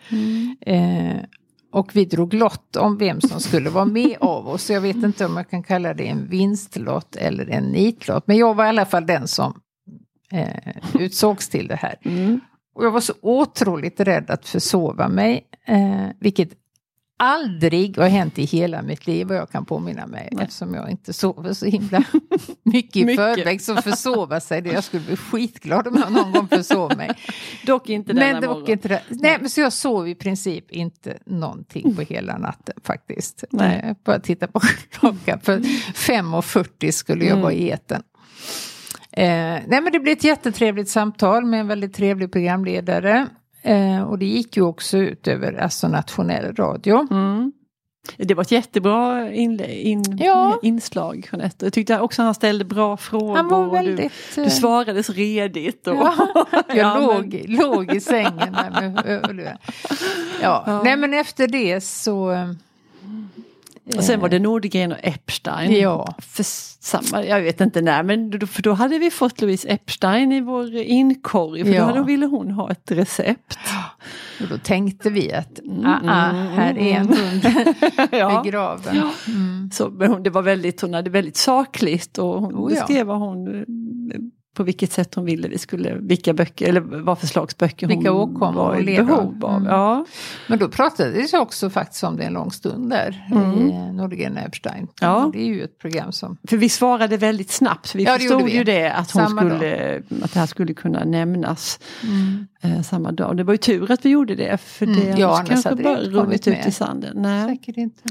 Eh, 0.61 1.17
och 1.73 1.90
vi 1.97 2.05
drog 2.05 2.35
lott 2.35 2.76
om 2.76 2.99
vem 2.99 3.20
som 3.20 3.40
skulle 3.40 3.70
vara 3.70 3.85
med 3.85 4.17
av 4.20 4.49
oss. 4.49 4.70
Jag 4.70 4.81
vet 4.81 4.97
inte 4.97 5.26
om 5.26 5.37
jag 5.37 5.50
kan 5.50 5.62
kalla 5.62 5.94
det 5.94 6.06
en 6.08 6.26
vinstlott 6.29 7.17
eller 7.17 7.50
en 7.50 7.64
nitlott. 7.64 8.25
Men 8.26 8.37
jag 8.37 8.55
var 8.55 8.64
i 8.64 8.69
alla 8.69 8.87
fall 8.87 9.06
den 9.06 9.29
som 9.29 9.61
eh, 10.34 10.75
utsågs 10.98 11.48
till 11.48 11.69
det 11.69 11.76
här. 11.76 11.96
Mm. 12.04 12.40
Och 12.75 12.84
jag 12.84 12.90
var 12.90 13.00
så 13.00 13.14
otroligt 13.22 14.00
rädd 14.00 14.31
att 14.31 14.48
försova 14.48 15.08
mig. 15.08 15.46
Eh, 15.66 16.08
vilket 16.20 16.50
aldrig 17.19 17.98
har 17.98 18.08
hänt 18.08 18.38
i 18.38 18.44
hela 18.44 18.82
mitt 18.82 19.06
liv 19.06 19.26
vad 19.26 19.36
jag 19.36 19.50
kan 19.50 19.64
påminna 19.64 20.06
mig. 20.06 20.28
Eftersom 20.40 20.75
jag 20.75 20.90
inte 20.90 21.12
sover 21.12 21.52
så 21.52 21.66
himla 21.66 22.04
mycket 22.62 22.96
i 22.96 23.16
förväg. 23.16 23.62
Så 23.62 23.76
försova 23.76 24.40
sig, 24.40 24.62
det 24.62 24.72
jag 24.72 24.84
skulle 24.84 25.02
bli 25.02 25.16
skitglad 25.16 25.86
om 25.86 25.96
jag 25.96 26.12
någon 26.12 26.32
gång 26.32 26.48
försov 26.48 26.96
mig. 26.96 27.10
Dock 27.66 27.88
inte 27.88 28.12
denna 28.12 28.40
Men 28.40 28.48
var 28.48 28.54
morgon. 28.54 28.70
inte 28.70 28.88
det. 28.88 29.02
Nej, 29.08 29.37
men 29.40 29.50
så 29.50 29.60
jag 29.60 29.72
sov 29.72 30.08
i 30.08 30.14
princip 30.14 30.70
inte 30.70 31.19
någonting 31.26 31.96
på 31.96 32.02
hela 32.02 32.38
natten 32.38 32.75
faktiskt. 32.84 33.44
Nej. 33.50 33.80
Eh, 33.84 33.96
bara 34.04 34.19
titta 34.20 34.46
på 34.46 34.60
klockan. 34.90 35.40
För 35.40 35.58
5.40 35.58 36.90
skulle 36.90 37.25
jag 37.25 37.37
vara 37.37 37.52
i 37.52 37.70
etern. 37.70 38.02
Eh, 39.16 39.26
nej 39.66 39.81
men 39.81 39.93
det 39.93 40.00
blev 40.00 40.12
ett 40.12 40.25
jättetrevligt 40.25 40.88
samtal 40.88 41.44
med 41.44 41.61
en 41.61 41.69
väldigt 41.69 41.94
trevlig 41.94 42.32
programledare. 42.32 43.26
Eh, 43.62 44.02
och 44.02 44.19
det 44.19 44.26
gick 44.26 44.56
ju 44.56 44.62
också 44.62 44.99
ut 44.99 45.28
över 45.28 45.52
alltså 45.52 45.88
nationell 45.88 46.55
radio. 46.56 47.06
Mm. 47.11 47.52
Det 48.16 48.34
var 48.34 48.43
ett 48.43 48.50
jättebra 48.50 49.28
inle- 49.31 49.69
in, 49.69 50.05
Ja. 50.20 50.58
inslag, 50.62 51.28
Jeanette. 51.32 51.66
Jag 51.66 51.72
tyckte 51.72 52.00
också 52.00 52.22
han 52.22 52.34
ställde 52.34 52.64
bra 52.64 52.96
frågor. 52.96 53.37
Han 53.37 53.49
var 53.49 53.66
väldigt... 53.70 54.12
Du, 54.34 54.40
eh, 54.40 54.44
du 54.44 54.50
svarade 54.50 55.02
så 55.02 55.12
redigt. 55.12 55.87
Och, 55.87 55.94
Ja, 55.94 56.14
jag 56.69 56.76
Ja, 56.76 56.94
men- 56.99 57.06
låg, 57.06 57.44
låg 57.49 57.94
i 57.94 58.00
sängen 58.00 58.52
där 58.52 59.32
med. 59.34 59.58
Ja, 60.43 60.64
Ja. 60.66 60.82
nej 60.84 60.96
men 60.96 61.14
efter 61.14 61.49
det 61.49 61.81
så... 61.84 62.32
eh, 63.92 63.96
och 63.98 64.04
sen 64.04 64.20
var 64.20 64.28
det 64.28 64.38
Nordgren 64.38 64.92
och 64.92 64.98
Epstein. 65.02 65.81
Ja. 65.81 66.14
För 66.19 66.42
samma, 66.82 67.25
jag 67.25 67.40
vet 67.40 67.60
inte 67.60 67.81
när, 67.82 68.02
men 68.02 68.31
då, 68.31 68.46
för 68.46 68.62
då 68.62 68.72
hade 68.72 68.98
vi 68.98 69.10
fått 69.10 69.40
Louise 69.40 69.69
Epstein 69.69 70.32
i 70.32 70.40
vår 70.40 70.76
inkorg. 70.76 71.64
För 71.64 71.70
Ja. 71.72 71.92
då 71.96 72.02
ville 72.02 72.26
hon 72.26 72.50
ha 72.50 72.70
ett 72.70 72.90
recept. 72.90 73.58
Och 74.40 74.48
då 74.48 74.58
tänkte 74.58 75.10
vi 75.10 75.32
att 75.32 75.60
ah, 75.84 75.98
ah, 76.06 76.32
här 76.32 76.78
är 76.78 76.94
en 76.96 77.08
hund 77.08 77.66
Ja. 78.12 78.42
begraven. 78.44 79.02
Mm. 79.26 79.70
Så, 79.72 79.90
men 79.90 80.10
hon, 80.12 80.22
det 80.22 80.30
var 80.30 80.42
väldigt, 80.42 80.80
hon 80.80 80.94
hade 80.94 81.10
väldigt 81.10 81.37
sakligt 81.37 82.19
och 82.19 82.40
hon 82.40 82.54
Oh, 82.54 82.72
ja. 82.72 82.80
beskrev 82.80 83.06
vad 83.06 83.19
hon, 83.19 83.54
eh, 83.56 83.62
på 84.54 84.62
vilket 84.62 84.92
sätt 84.92 85.14
hon 85.14 85.24
ville 85.24 85.48
vi 85.48 85.58
skulle, 85.58 85.94
vilka 85.94 86.32
böcker, 86.32 86.68
eller 86.68 86.80
vad 86.80 87.18
för 87.18 87.26
slags 87.26 87.56
böcker 87.58 87.86
Vilka 87.86 88.10
hon 88.10 88.54
var 88.54 88.80
i 88.80 88.84
behov 88.96 89.44
av. 89.44 89.56
Mm. 89.56 89.68
Ja. 89.72 90.04
Men 90.48 90.58
då 90.58 90.68
pratades 90.68 91.30
det 91.30 91.38
också 91.38 91.70
faktiskt 91.70 92.04
om 92.04 92.16
det 92.16 92.22
en 92.24 92.32
lång 92.32 92.50
stund 92.50 92.90
där 92.90 93.28
Mm. 93.32 93.52
i 93.58 93.92
Nordgren 93.92 94.36
Epstein. 94.36 94.88
Ja. 95.00 95.30
Det 95.32 95.38
är 95.42 95.46
ju 95.46 95.64
ett 95.64 95.78
program 95.78 96.12
som... 96.12 96.36
För 96.48 96.56
vi 96.56 96.68
svarade 96.68 97.16
väldigt 97.16 97.50
snabbt, 97.50 97.88
för 97.88 97.98
vi 97.98 98.04
Ja, 98.04 98.12
det 98.12 98.18
förstod 98.18 98.42
vi. 98.44 98.56
ju 98.56 98.64
det 98.64 98.92
att, 98.92 99.10
hon 99.10 99.22
Samma 99.26 99.40
skulle, 99.40 100.02
att 100.22 100.32
det 100.32 100.40
här 100.40 100.46
skulle 100.46 100.74
kunna 100.74 101.04
nämnas 101.04 101.80
eh, 102.62 102.82
samma 102.82 103.12
dag. 103.12 103.28
Och 103.28 103.36
Det 103.36 103.44
var 103.44 103.54
ju 103.54 103.58
tur 103.58 103.90
att 103.90 104.04
vi 104.04 104.08
gjorde 104.10 104.34
det, 104.34 104.58
för 104.60 104.86
Mm. 104.86 104.98
det 105.00 105.20
Ja, 105.20 105.36
annars 105.36 105.48
kanske 105.48 105.74
det 105.74 105.82
bara 105.82 106.00
runnit 106.00 106.48
ut 106.48 106.66
i 106.66 106.70
sanden. 106.70 107.12
Nej. 107.22 107.48
Säkert 107.56 107.76
inte. 107.76 108.02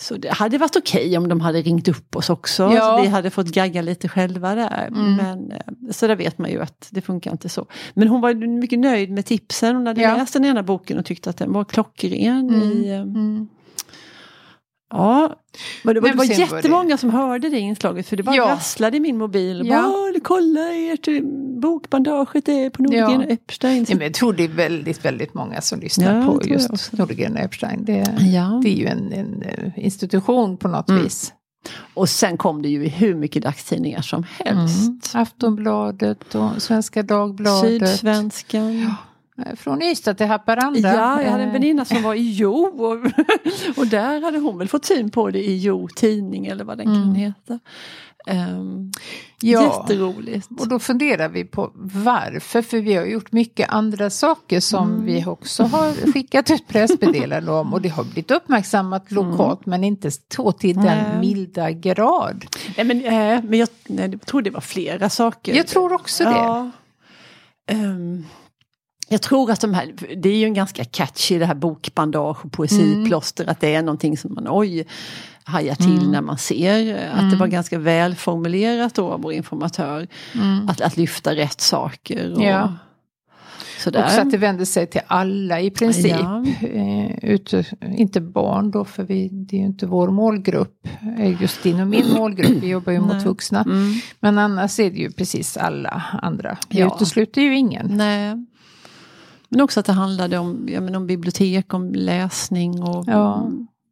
Så 0.00 0.16
det 0.16 0.30
hade 0.32 0.58
varit 0.58 0.76
okej 0.76 1.18
om 1.18 1.28
de 1.28 1.40
hade 1.40 1.62
ringt 1.62 1.88
upp 1.88 2.16
oss 2.16 2.30
också. 2.30 2.62
Ja. 2.62 2.96
Så 2.96 3.02
vi 3.02 3.08
hade 3.08 3.30
fått 3.30 3.46
gagga 3.46 3.82
lite 3.82 4.08
själva 4.08 4.54
där. 4.54 4.86
Mm. 4.86 5.14
Men, 5.16 5.52
eh, 5.52 5.58
så 5.90 6.06
där 6.06 6.16
vet 6.16 6.38
man 6.38 6.50
ju 6.50 6.62
att 6.62 6.88
det 6.90 7.00
funkar 7.00 7.30
inte 7.32 7.48
så. 7.48 7.66
Men 7.94 8.08
hon 8.08 8.20
var 8.20 8.34
mycket 8.60 8.78
nöjd 8.78 9.10
med 9.10 9.26
tipsen. 9.26 9.76
Hon 9.76 9.86
hade 9.86 10.00
Ja. 10.00 10.16
läst 10.16 10.32
den 10.32 10.44
ena 10.44 10.62
boken 10.62 10.98
och 10.98 11.04
tyckte 11.04 11.30
att 11.30 11.36
den 11.36 11.52
var 11.52 11.64
klockren. 11.64 12.48
Mm. 12.50 12.62
I, 12.62 12.90
eh, 12.90 13.00
Mm. 13.00 13.48
Ja. 14.90 15.36
Men 15.82 15.94
det 15.94 16.00
var, 16.00 16.08
det 16.08 16.16
var 16.16 16.24
jättemånga 16.24 16.96
som 16.96 17.10
hörde 17.10 17.48
det 17.48 17.58
inslaget 17.58 18.06
för 18.08 18.16
det 18.16 18.22
bara 18.22 18.36
Ja. 18.36 18.44
rasslade 18.44 18.96
i 18.96 19.00
min 19.00 19.18
mobil. 19.18 19.60
Och 19.60 19.66
Ja. 19.66 19.82
bara, 19.82 20.20
kolla 20.22 20.60
ert 20.74 21.08
bokbandaget 21.62 22.48
är 22.48 22.70
på 22.70 22.82
Nordgren 22.82 23.10
Ja. 23.10 23.16
och 23.18 23.30
Epstein. 23.30 23.86
Ja, 23.88 23.94
men 23.96 24.04
jag 24.06 24.14
tror 24.14 24.32
det 24.32 24.44
är 24.44 24.48
väldigt, 24.48 25.04
väldigt 25.04 25.34
många 25.34 25.60
som 25.60 25.80
lyssnar 25.80 26.18
Ja, 26.20 26.26
på 26.26 26.38
det 26.38 26.48
just. 26.48 26.92
Nordgren 26.92 27.36
Epstein. 27.36 27.84
Det, 27.84 28.06
Ja. 28.20 28.60
det 28.62 28.68
är 28.68 28.76
ju 28.76 28.86
en, 28.86 29.12
en 29.12 29.42
eh, 29.42 29.72
institution 29.84 30.56
på 30.56 30.68
något 30.68 30.88
Mm. 30.90 31.02
vis. 31.02 31.32
Och 31.94 32.08
sen 32.08 32.36
kom 32.36 32.62
det 32.62 32.68
ju 32.68 32.84
i 32.84 32.88
hur 32.88 33.14
mycket 33.14 33.42
dagstidningar 33.42 34.02
som 34.02 34.24
helst. 34.38 34.86
Mm. 35.14 35.22
Aftonbladet 35.22 36.34
och 36.34 36.50
Svenska 36.62 37.02
Dagbladet. 37.02 37.88
Sydsvenskan. 37.88 38.94
Eh, 39.46 39.54
Från 39.56 39.82
Ystad 39.82 40.14
till 40.14 40.26
Haparanda. 40.26 40.94
Ja, 40.94 41.22
jag 41.22 41.30
hade 41.30 41.42
en 41.42 41.48
Eh, 41.48 41.52
väninna 41.52 41.84
som 41.84 42.02
var 42.02 42.14
i 42.14 42.30
Jo 42.32 42.54
och, 42.64 42.92
och 43.78 43.86
där 43.86 44.20
hade 44.22 44.38
hon 44.38 44.58
väl 44.58 44.68
fått 44.68 44.84
syn 44.84 45.10
på 45.10 45.30
det 45.30 45.44
i 45.48 45.58
Jo 45.58 45.88
tidning 45.96 46.46
eller 46.46 46.64
vad 46.64 46.78
den 46.78 46.86
kan 46.86 47.02
Mm. 47.02 47.14
heta. 47.14 47.58
Um, 48.26 48.92
Ja. 49.42 49.62
Jätteroligt. 49.62 50.48
Och 50.58 50.68
då 50.68 50.78
funderar 50.78 51.28
vi 51.28 51.44
på 51.44 51.70
varför, 51.74 52.62
för 52.62 52.78
vi 52.80 52.94
har 52.94 53.04
gjort 53.04 53.32
mycket 53.32 53.68
andra 53.70 54.10
saker 54.10 54.60
som 54.60 54.92
Mm. 54.92 55.04
vi 55.04 55.24
också 55.26 55.62
har 55.62 56.12
skickat 56.12 56.50
ut 56.50 56.68
pressmeddelanden 56.68 57.54
om 57.54 57.72
och 57.74 57.80
det 57.80 57.88
har 57.88 58.04
blivit 58.04 58.30
uppmärksammat 58.30 59.10
lokalt 59.10 59.66
men 59.66 59.84
inte 59.84 60.10
så 60.34 60.52
till 60.52 60.76
den 60.76 60.86
Mm. 60.98 61.20
Milda 61.20 61.70
grad. 61.70 62.44
Nej, 62.76 62.86
men, 62.86 63.04
eh, 63.04 63.44
men 63.44 63.58
jag, 63.58 63.68
nej, 63.88 64.10
jag 64.10 64.20
tror 64.26 64.42
det 64.42 64.50
var 64.50 64.60
flera 64.60 65.08
saker. 65.10 65.54
Jag 65.54 65.66
tror 65.66 65.92
också 65.92 66.24
det. 66.24 66.30
Ja. 66.30 66.70
Ehm, 67.66 68.26
jag 69.12 69.22
tror 69.22 69.50
att 69.50 69.60
de 69.60 69.74
här, 69.74 69.92
det 70.16 70.28
är 70.28 70.36
ju 70.36 70.44
en 70.44 70.54
ganska 70.54 70.84
catchy 70.84 71.38
det 71.38 71.46
här 71.46 71.54
bokbandage 71.54 72.44
och 72.44 72.52
poesiplåster, 72.52 73.50
att 73.50 73.60
det 73.60 73.74
är 73.74 73.82
någonting 73.82 74.18
som 74.18 74.34
man 74.34 74.46
oj 74.50 74.86
hajar 75.44 75.74
till 75.74 76.10
när 76.10 76.20
man 76.20 76.38
ser. 76.38 77.10
Att 77.14 77.30
det 77.30 77.36
var 77.36 77.46
ganska 77.46 77.78
välformulerat 77.78 78.94
då 78.94 79.08
av 79.12 79.22
vår 79.22 79.32
informatör. 79.32 80.06
Att, 80.68 80.80
att 80.80 80.96
lyfta 80.96 81.34
rätt 81.34 81.60
saker. 81.60 82.32
Och, 82.36 82.42
Ja. 82.42 82.74
Sådär. 83.78 84.04
Också 84.04 84.20
att 84.20 84.30
det 84.30 84.36
vänder 84.38 84.64
sig 84.64 84.86
till 84.86 85.00
alla 85.06 85.60
i 85.60 85.70
princip. 85.70 86.16
Ja. 86.20 86.44
Eh, 86.68 87.24
ute, 87.24 87.64
inte 87.96 88.20
barn 88.20 88.70
då, 88.70 88.84
för 88.84 89.02
vi, 89.02 89.28
det 89.28 89.56
är 89.56 89.60
ju 89.60 89.66
inte 89.66 89.86
vår 89.86 90.08
målgrupp. 90.10 90.88
Just 91.40 91.62
din 91.62 91.80
och 91.80 91.86
min 91.86 92.04
målgrupp, 92.16 92.62
vi 92.62 92.68
jobbar 92.68 92.92
ju 92.92 93.00
mot 93.00 93.12
Nej. 93.12 93.24
vuxna. 93.24 93.62
Mm. 93.62 93.94
Men 94.20 94.38
annars 94.38 94.80
är 94.80 94.90
det 94.90 94.96
ju 94.98 95.10
precis 95.10 95.56
alla 95.56 96.02
andra. 96.22 96.56
Vi 96.68 96.78
Ja. 96.80 96.94
utesluter 96.96 97.40
ju 97.42 97.56
ingen. 97.56 97.86
Nej. 97.96 98.46
Men 99.50 99.60
också 99.60 99.80
att 99.80 99.86
det 99.86 99.92
handlade 99.92 100.38
om, 100.38 100.68
jag 100.68 100.82
menar, 100.82 100.98
om 100.98 101.06
bibliotek, 101.06 101.74
om 101.74 101.92
läsning 101.94 102.82
och... 102.82 103.04
Ja. 103.06 103.50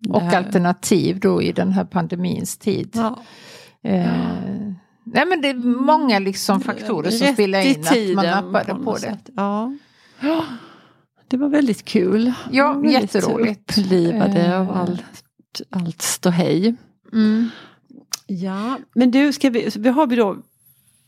Och 0.08 0.22
alternativ 0.22 1.20
då 1.20 1.42
i 1.42 1.52
den 1.52 1.72
här 1.72 1.84
pandemins 1.84 2.58
tid. 2.58 2.90
Ja. 2.92 3.18
Eh, 3.82 4.12
nej 5.04 5.26
men 5.26 5.40
det 5.42 5.48
är 5.48 5.54
många 5.80 6.18
liksom 6.18 6.60
faktorer 6.60 7.10
som 7.10 7.26
Rätt 7.26 7.34
spelar 7.34 7.60
in 7.60 7.80
att 7.80 8.14
man 8.14 8.26
nappade 8.26 8.74
på, 8.74 8.80
något 8.80 8.94
det. 8.94 9.00
sätt. 9.00 9.28
Ja. 9.36 9.76
ja. 10.20 10.44
Det 11.28 11.36
var 11.36 11.48
väldigt 11.48 11.84
kul. 11.84 12.32
Ja, 12.50 12.72
väldigt 12.72 12.92
jätteroligt. 13.14 13.78
Upplivade 13.78 14.40
Eh. 14.46 14.60
av 14.60 14.70
allt, 14.70 15.62
allt 15.70 16.02
ståhej. 16.02 16.74
Mm. 17.12 17.48
Ja, 18.26 18.78
men 18.94 19.10
du, 19.10 19.32
ska 19.32 19.50
vi, 19.50 19.70
så 19.70 19.80
vi 19.80 19.88
har 19.88 20.06
vi 20.06 20.16
då 20.16 20.36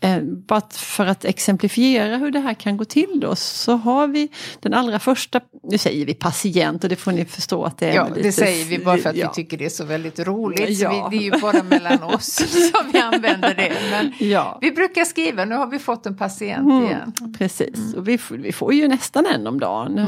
Eh, 0.03 0.19
bara 0.23 0.63
för 0.73 1.07
att 1.07 1.25
exemplifiera 1.25 2.17
hur 2.17 2.31
det 2.31 2.39
här 2.41 2.55
kan 2.55 2.77
gå 2.77 2.85
till 2.85 3.21
då 3.21 3.37
så 3.37 3.73
har 3.77 4.07
vi 4.09 4.29
den 4.61 4.75
allra 4.75 4.99
första, 4.99 5.41
nu 5.63 5.79
säger 5.79 6.07
vi 6.07 6.15
patient 6.15 6.85
och 6.85 6.91
det 6.91 6.97
får 6.97 7.13
ni 7.13 7.25
förstå 7.25 7.65
att 7.65 7.79
det 7.79 7.87
är 7.91 7.95
Ja, 7.95 8.09
lite, 8.09 8.23
det 8.23 8.33
säger 8.33 8.65
vi 8.65 8.79
bara 8.85 8.97
för 8.99 9.11
att 9.11 9.17
ja. 9.17 9.29
vi 9.29 9.35
tycker 9.43 9.57
det 9.59 9.65
är 9.65 9.69
så 9.69 9.85
väldigt 9.85 10.19
roligt. 10.19 10.79
Ja. 10.81 10.91
Så 10.91 11.11
vi, 11.11 11.19
det 11.19 11.25
är 11.25 11.35
ju 11.35 11.41
bara 11.41 11.63
mellan 11.63 12.03
oss 12.15 12.27
som 12.73 12.91
vi 12.93 12.99
använder 12.99 13.55
det. 13.55 13.73
Men 13.91 14.13
Ja. 14.31 14.59
vi 14.61 14.71
brukar 14.71 15.05
skriva, 15.05 15.45
nu 15.45 15.55
har 15.55 15.67
vi 15.67 15.79
fått 15.79 16.07
en 16.07 16.17
patient 16.17 16.59
Mm, 16.71 16.85
igen. 16.85 17.13
Precis, 17.39 17.95
och 17.95 18.09
vi, 18.09 18.19
får- 18.19 18.37
vi 18.37 18.53
får 18.53 18.75
ju 18.75 18.89
nästan 18.89 19.27
en 19.27 19.47
om 19.47 19.61
dagen. 19.61 19.99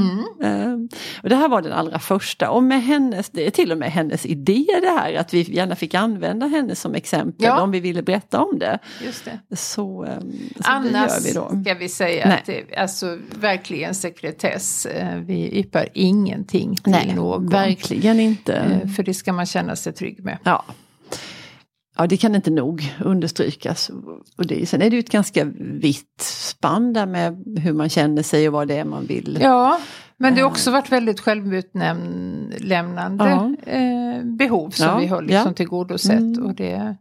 Eh, 0.43 0.73
och 1.23 1.29
det 1.29 1.37
här 1.37 1.49
var 1.49 1.63
den 1.63 1.73
allra 1.73 1.99
första 1.99 2.51
och 2.51 2.63
med 2.63 2.83
hennes, 2.83 3.31
det 3.31 3.47
är 3.47 3.51
till 3.51 3.73
och 3.73 3.79
med 3.79 3.93
hennes 3.93 4.27
idé 4.27 4.67
det 4.83 4.91
här 5.01 5.15
att 5.15 5.35
vi 5.35 5.43
gärna 5.55 5.77
fick 5.77 5.95
använda 5.95 6.47
henne 6.47 6.75
som 6.75 6.95
exempel 6.95 7.47
Ja. 7.47 7.61
om 7.63 7.71
vi 7.71 7.81
ville 7.81 8.03
berätta 8.03 8.41
om 8.41 8.59
det. 8.59 8.79
Just 9.05 9.25
det. 9.49 9.57
Så, 9.57 9.82
eh, 9.83 10.19
så 10.21 10.25
det 10.57 10.65
Annars 10.65 10.95
gör 10.95 11.21
vi 11.25 11.33
då. 11.33 11.49
ska 11.65 11.75
vi 11.75 11.89
säga 11.89 12.29
Nej. 12.29 12.39
att 12.39 12.47
det 12.47 12.77
alltså 12.77 13.19
verkligen 13.41 13.95
sekretess. 13.95 14.87
Eh, 14.87 15.17
Vi 15.19 15.59
yppar 15.59 15.89
ingenting 15.95 16.77
till 16.77 16.93
Nej, 16.93 17.15
någon. 17.15 17.49
verkligen 17.49 18.21
inte. 18.21 18.55
Eh, 18.55 18.89
För 18.89 19.03
det 19.03 19.15
ska 19.15 19.33
man 19.33 19.47
känna 19.47 19.77
sig 19.77 19.93
trygg 19.93 20.25
med. 20.25 20.39
Ja. 20.45 20.65
Ja, 21.97 22.07
det 22.07 22.17
kan 22.17 22.35
inte 22.35 22.51
nog 22.51 22.95
understrykas. 23.05 23.91
Och 24.39 24.47
det, 24.47 24.67
sen 24.69 24.83
är 24.83 24.91
det 24.91 24.97
ju 24.97 25.01
ett 25.01 25.11
ganska 25.11 25.45
vitt 25.61 26.21
spann 26.21 26.93
där 26.93 27.07
med 27.07 27.45
hur 27.63 27.73
man 27.73 27.89
känner 27.89 28.23
sig 28.23 28.49
och 28.49 28.53
vad 28.55 28.69
det 28.69 28.77
är 28.77 28.85
man 28.85 29.07
vill. 29.07 29.39
Ja, 29.43 29.81
men 30.17 30.35
det 30.35 30.41
har 30.41 30.49
också 30.49 30.71
varit 30.71 30.93
väldigt 30.93 31.21
självutlämnande 31.21 33.25
Ja. 33.25 33.55
eh, 33.73 34.23
behov 34.25 34.71
som 34.71 34.87
Ja, 34.87 34.99
vi 34.99 35.07
har 35.07 35.23
liksom 35.23 35.47
ja. 35.47 35.53
tillgodosett. 35.53 36.19
Mm. 36.19 36.47
Och 36.47 36.55
det, 36.55 36.97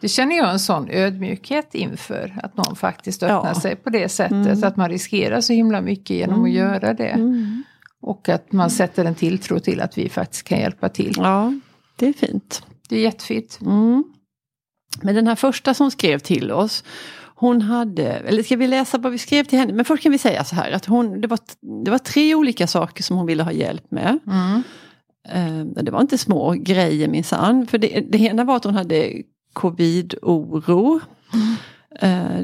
det 0.00 0.08
känner 0.08 0.36
jag 0.36 0.50
en 0.52 0.58
sån 0.58 0.88
ödmjukhet 0.90 1.74
inför. 1.74 2.38
Att 2.42 2.56
någon 2.56 2.76
faktiskt 2.76 3.22
öppnar 3.22 3.52
Ja. 3.54 3.60
sig 3.60 3.76
på 3.76 3.90
det 3.90 4.08
sättet. 4.08 4.46
Mm. 4.46 4.64
Att 4.64 4.76
man 4.76 4.88
riskerar 4.90 5.40
så 5.40 5.52
himla 5.52 5.80
mycket 5.80 6.16
genom 6.16 6.34
att 6.34 6.48
Mm. 6.48 6.52
göra 6.52 6.94
det. 6.94 7.08
Mm. 7.08 7.62
Och 8.02 8.28
att 8.28 8.52
man 8.52 8.70
sätter 8.70 9.04
en 9.04 9.14
tilltro 9.14 9.58
till 9.60 9.80
att 9.80 9.98
vi 9.98 10.08
faktiskt 10.08 10.42
kan 10.48 10.58
hjälpa 10.58 10.88
till. 10.88 11.14
Ja, 11.16 11.52
det 11.96 12.06
är 12.08 12.12
fint. 12.12 12.62
Det 12.88 12.96
är 12.96 13.00
jättefint. 13.00 13.58
Mm. 13.62 14.04
Men 15.02 15.14
den 15.14 15.26
här 15.26 15.34
första 15.34 15.74
som 15.74 15.90
skrev 15.90 16.18
till 16.18 16.50
oss, 16.52 16.84
hon 17.36 17.62
hade, 17.62 18.12
eller 18.12 18.42
ska 18.42 18.56
vi 18.56 18.66
läsa 18.66 18.98
vad 18.98 19.12
vi 19.12 19.18
skrev 19.18 19.44
till 19.44 19.58
henne? 19.58 19.72
Men 19.72 19.84
först 19.84 20.02
kan 20.02 20.12
vi 20.12 20.18
säga 20.18 20.44
så 20.44 20.54
här 20.56 20.72
att 20.72 20.84
hon, 20.84 21.20
det 21.20 21.26
var, 21.28 21.38
det 21.84 21.90
var 21.90 21.98
tre 21.98 22.34
olika 22.34 22.66
saker 22.66 23.02
som 23.02 23.16
hon 23.16 23.26
ville 23.26 23.42
ha 23.42 23.52
hjälp 23.52 23.90
med. 23.90 24.18
Mm. 24.26 24.62
Eh, 25.28 25.82
Det 25.82 25.90
var 25.90 26.00
inte 26.00 26.18
små 26.18 26.50
grejer 26.52 27.08
minsann. 27.08 27.66
För 27.66 27.78
det, 27.78 28.00
det 28.12 28.18
ena 28.18 28.44
var 28.44 28.56
att 28.56 28.64
hon 28.64 28.74
hade 28.74 29.12
covid-oro. 29.54 31.00
Eh, 32.00 32.40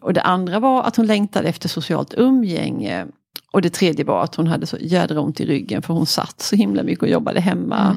Och 0.00 0.12
det 0.12 0.22
andra 0.22 0.60
var 0.60 0.82
att 0.82 0.96
hon 0.96 1.06
längtade 1.06 1.48
efter 1.48 1.68
socialt 1.68 2.14
umgänge. 2.16 3.06
Och 3.52 3.62
det 3.62 3.70
tredje 3.70 4.04
var 4.04 4.24
att 4.24 4.34
hon 4.34 4.46
hade 4.46 4.66
så 4.66 4.76
jädra 4.80 5.20
ont 5.20 5.40
i 5.40 5.46
ryggen 5.46 5.82
för 5.82 5.94
hon 5.94 6.06
satt 6.06 6.40
så 6.40 6.56
himla 6.56 6.82
mycket 6.82 7.02
och 7.02 7.08
jobbade 7.08 7.40
hemma. 7.40 7.96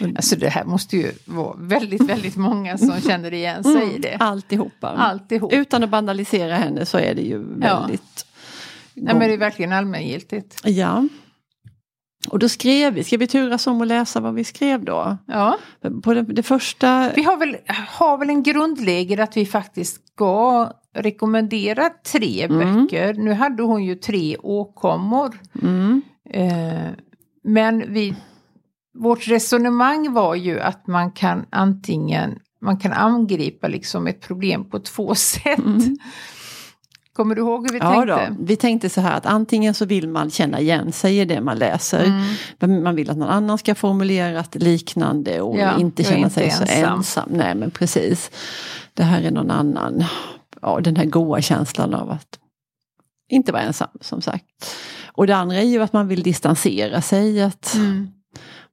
Mm. 0.00 0.16
Alltså 0.16 0.36
det 0.36 0.48
här 0.48 0.64
måste 0.64 0.96
ju 0.96 1.12
vara 1.24 1.56
väldigt, 1.58 2.08
väldigt 2.08 2.36
många 2.36 2.78
som 2.78 3.00
känner 3.00 3.34
igen 3.34 3.64
sig 3.64 3.94
i 3.94 3.98
det. 3.98 4.08
Mm. 4.08 4.26
Alltihopa. 4.28 4.88
Alltihop. 4.88 5.52
Utan 5.52 5.84
att 5.84 5.90
banalisera 5.90 6.54
henne 6.56 6.86
så 6.86 6.98
är 6.98 7.14
det 7.14 7.22
ju 7.22 7.38
väldigt... 7.38 8.26
Nej, 8.94 9.14
men 9.14 9.28
det 9.28 9.34
är 9.34 9.38
verkligen 9.38 9.72
allmängiltigt. 9.72 10.60
Ja. 10.64 11.08
Och 12.32 12.38
då 12.38 12.48
skrev 12.48 12.94
vi, 12.94 13.04
ska 13.04 13.16
vi 13.16 13.26
turas 13.26 13.66
om 13.66 13.82
att 13.82 13.88
läsa 13.88 14.20
vad 14.20 14.34
vi 14.34 14.44
skrev 14.44 14.84
då? 14.84 15.16
Ja. 15.26 15.58
På 16.02 16.14
det, 16.14 16.22
det 16.22 16.42
första... 16.42 17.10
Vi 17.16 17.22
har 17.22 17.36
väl, 17.36 17.56
har 17.88 18.18
väl 18.18 18.30
en 18.30 18.42
grundregel 18.42 19.20
att 19.20 19.36
vi 19.36 19.46
faktiskt 19.46 20.08
ska 20.08 20.70
rekommendera 20.96 21.90
tre 22.12 22.44
Mm. 22.44 22.58
böcker. 22.84 23.14
Nu 23.14 23.32
hade 23.32 23.62
hon 23.62 23.84
ju 23.84 23.94
tre 23.94 24.36
åkommor. 24.42 25.40
Mm, 25.62 26.02
Eh, 26.30 26.90
men 27.44 27.92
vi, 27.92 28.14
vårt 28.98 29.28
resonemang 29.28 30.12
var 30.12 30.34
ju 30.34 30.60
att 30.60 30.86
man 30.86 31.12
kan 31.12 31.46
antingen 31.50 32.38
man 32.60 32.78
kan 32.78 32.92
angripa 32.92 33.68
liksom 33.68 34.06
ett 34.06 34.20
problem 34.20 34.64
på 34.70 34.78
två 34.78 35.14
sätt. 35.14 35.58
Mm. 35.58 35.96
Kommer 37.16 37.34
du 37.34 37.40
ihåg 37.40 37.66
hur 37.70 37.72
vi 37.72 37.78
ja 37.78 37.92
tänkte? 37.94 38.34
då, 38.38 38.44
vi 38.44 38.56
tänkte 38.56 38.88
så 38.88 39.00
här 39.00 39.16
att 39.16 39.26
antingen 39.26 39.74
så 39.74 39.84
vill 39.84 40.08
man 40.08 40.30
känna 40.30 40.60
igen 40.60 40.92
sig 40.92 41.18
i 41.18 41.24
det 41.24 41.40
man 41.40 41.58
läser. 41.58 42.04
Mm. 42.04 42.34
Men 42.58 42.82
Man 42.82 42.94
vill 42.94 43.10
att 43.10 43.16
någon 43.16 43.28
annan 43.28 43.58
ska 43.58 43.74
formulerat 43.74 44.54
liknande 44.54 45.40
och 45.40 45.58
Ja, 45.58 45.78
inte 45.78 46.04
känna 46.04 46.16
inte 46.16 46.30
sig 46.30 46.50
så 46.50 46.62
ensam. 46.62 46.96
ensam. 46.98 47.28
Nej 47.32 47.54
men 47.54 47.70
precis. 47.70 48.30
Det 48.94 49.02
här 49.02 49.22
är 49.22 49.30
någon 49.30 49.50
annan. 49.50 50.04
Ja, 50.62 50.80
den 50.80 50.96
här 50.96 51.04
goa 51.04 51.40
känslan 51.40 51.94
av 51.94 52.10
att 52.10 52.38
inte 53.28 53.52
vara 53.52 53.62
ensam 53.62 53.88
som 54.00 54.20
sagt. 54.22 54.44
Och 55.06 55.26
det 55.26 55.36
andra 55.36 55.56
är 55.56 55.62
ju 55.64 55.82
att 55.82 55.92
man 55.92 56.08
vill 56.08 56.22
distansera 56.22 57.02
sig. 57.02 57.42
Att 57.42 57.74
Mm. 57.74 58.08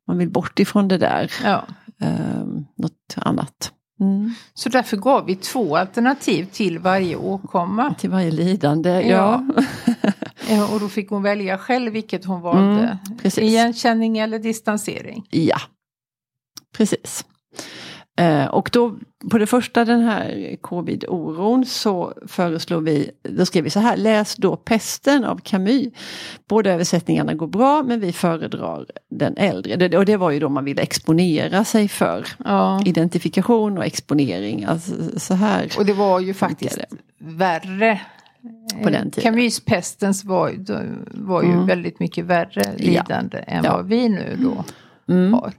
man 0.08 0.18
vill 0.18 0.30
bort 0.30 0.60
ifrån 0.60 0.88
det 0.88 0.98
där. 0.98 1.32
Ja. 1.44 1.66
Um, 2.02 2.66
något 2.78 3.16
annat. 3.16 3.72
Mm. 4.00 4.34
Så 4.54 4.70
därför 4.70 4.98
gav 4.98 5.26
vi 5.26 5.36
två 5.36 5.78
alternativ 5.78 6.46
till 6.52 6.80
varje 6.80 7.16
åkomma. 7.16 7.94
Till 7.94 8.10
varje 8.10 8.32
lidande. 8.32 8.90
Ja, 8.90 9.46
Ja. 10.50 10.74
Och 10.74 10.80
då 10.80 10.90
fick 10.90 11.10
hon 11.10 11.24
välja 11.24 11.58
själv 11.58 11.94
vilket 11.94 12.26
hon 12.26 12.42
valde. 12.42 12.62
Mm, 12.62 13.18
precis. 13.22 13.44
Igenkänning 13.44 14.18
eller 14.18 14.40
distansering. 14.40 15.28
Ja, 15.30 15.58
precis. 16.78 17.26
Eh, 18.20 18.46
och 18.46 18.70
då 18.74 18.96
på 19.32 19.38
det 19.38 19.46
första 19.48 19.86
den 19.86 20.02
här 20.02 20.56
covid-oron 20.62 21.66
så 21.66 22.14
föreslår 22.28 22.82
vi, 22.82 23.12
då 23.24 23.46
skrev 23.46 23.64
vi 23.64 23.70
så 23.70 23.80
här, 23.80 23.98
läs 23.98 24.36
då 24.36 24.56
Pesten 24.56 25.24
av 25.26 25.40
Camus. 25.44 25.88
Båda 26.50 26.72
översättningarna 26.72 27.34
går 27.34 27.48
bra 27.48 27.84
men 27.84 28.00
vi 28.00 28.14
föredrar 28.14 28.86
den 29.10 29.38
äldre. 29.38 29.76
Det, 29.76 29.98
och 29.98 30.06
det 30.06 30.18
var 30.18 30.32
ju 30.32 30.40
då 30.40 30.50
man 30.50 30.66
ville 30.66 30.82
exponera 30.82 31.64
sig 31.64 31.88
för 31.88 32.26
Ja. 32.46 32.82
identifikation 32.86 33.78
och 33.78 33.86
exponering. 33.86 34.64
Alltså, 34.66 34.94
så 35.20 35.34
här. 35.34 35.68
Och 35.78 35.86
det 35.86 35.94
var 35.94 36.20
ju 36.20 36.34
faktiskt 36.34 36.78
det. 36.78 36.86
värre. 37.18 38.02
På 38.84 38.90
den 38.90 39.12
tiden. 39.12 39.34
Camus-pestens 39.34 40.26
var, 40.26 40.54
var 41.26 41.44
ju 41.44 41.52
Mm. 41.52 41.66
väldigt 41.68 42.00
mycket 42.00 42.26
värre 42.26 42.64
lidande 42.78 43.38
än 43.48 43.64
Ja. 43.64 43.74
vad 43.76 43.88
vi 43.88 44.10
nu 44.10 44.38
då 44.40 44.64
Mm, 45.14 45.34
har. 45.34 45.54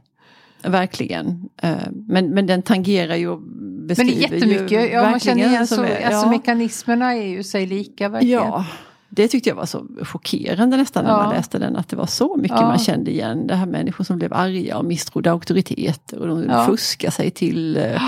Verkligen. 0.62 1.48
Eh, 1.62 1.76
men, 2.08 2.30
men 2.30 2.46
den 2.46 2.62
tangerar 2.62 3.14
ju 3.16 3.28
och 3.28 3.40
Men 3.42 3.86
det 3.86 3.86
beskriver 3.94 4.32
är 4.32 4.34
jättemycket, 4.34 4.92
ja, 4.92 5.10
man 5.10 5.20
känner 5.20 5.46
igen 5.48 5.66
så, 5.66 5.82
är- 5.82 6.06
alltså 6.06 6.26
ja. 6.26 6.30
mekanismerna 6.30 7.14
är 7.14 7.26
ju 7.26 7.42
sig 7.42 7.66
lika 7.66 8.08
verkligen. 8.08 8.38
Ja, 8.42 8.66
det 9.08 9.28
tyckte 9.28 9.48
jag 9.48 9.56
var 9.56 9.66
så 9.66 9.86
chockerande 10.02 10.76
nästan 10.76 11.04
när 11.04 11.10
Ja. 11.10 11.16
man 11.16 11.34
läste 11.34 11.58
den. 11.58 11.76
Att 11.76 11.88
det 11.88 11.96
var 11.96 12.06
så 12.06 12.36
mycket 12.36 12.58
Ja. 12.60 12.66
man 12.66 12.78
kände 12.78 13.10
igen. 13.10 13.46
Det 13.46 13.54
här 13.54 13.66
människor 13.66 14.04
som 14.04 14.18
blev 14.18 14.32
arga 14.34 14.78
och 14.78 14.84
misstrodde 14.84 15.30
auktoriteter. 15.30 16.18
Och 16.18 16.28
de 16.28 16.44
Ja. 16.48 16.66
fuskade 16.66 17.10
sig 17.12 17.30
till 17.30 17.76
mm, 17.76 18.00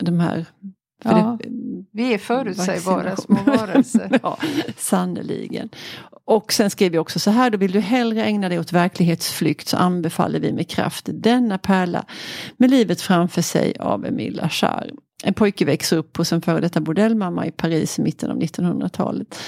de 0.00 0.20
här... 0.20 0.46
Ja. 1.04 1.38
det- 1.42 1.48
Vi 1.92 2.14
är 2.14 2.18
förutsägbara 2.18 3.16
små 3.16 3.36
varelser. 3.46 4.18
ja, 4.22 4.38
sannerligen. 4.76 5.68
Och 6.26 6.52
sen 6.52 6.70
skrev 6.70 6.92
vi 6.92 6.98
också 6.98 7.20
så 7.20 7.30
här, 7.30 7.50
då 7.50 7.58
vill 7.58 7.72
du 7.72 7.80
hellre 7.80 8.24
ägna 8.24 8.48
dig 8.48 8.58
åt 8.58 8.72
verklighetsflykt 8.72 9.68
så 9.68 9.76
anbefaller 9.76 10.40
vi 10.40 10.52
med 10.52 10.70
kraft 10.70 11.08
denna 11.12 11.58
pärla 11.58 12.04
med 12.56 12.70
livet 12.70 13.00
framför 13.00 13.42
sig 13.42 13.76
av 13.78 14.06
Emile 14.06 14.42
Achard. 14.42 14.90
En 15.22 15.34
pojke 15.34 15.64
växer 15.64 15.96
upp 15.96 16.16
hos 16.16 16.32
en 16.32 16.42
före 16.42 16.60
detta 16.60 16.80
bordellmamma 16.80 17.46
i 17.46 17.50
Paris 17.50 17.98
i 17.98 18.02
mitten 18.02 18.30
av 18.30 18.38
1900-talet. 18.38 19.38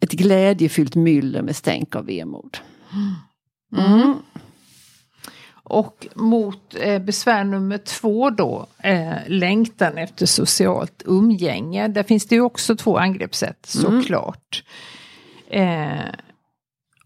Ett 0.00 0.12
glädjefyllt 0.12 0.94
myller 0.94 1.42
med 1.42 1.56
stänk 1.56 1.96
av 1.96 2.06
vemod. 2.06 2.58
Mm. 3.76 4.14
Och 5.62 6.06
mot 6.14 6.74
eh, 6.80 6.98
besvär 7.02 7.44
nummer 7.44 7.78
två 7.78 8.30
då, 8.30 8.66
eh, 8.78 9.16
längtan 9.26 9.98
efter 9.98 10.26
socialt 10.26 11.02
umgänge. 11.06 11.88
Där 11.88 12.02
finns 12.02 12.26
det 12.26 12.34
ju 12.34 12.40
också 12.40 12.76
två 12.76 12.98
angreppssätt 12.98 13.74
Mm. 13.88 14.02
Eh, 15.50 16.10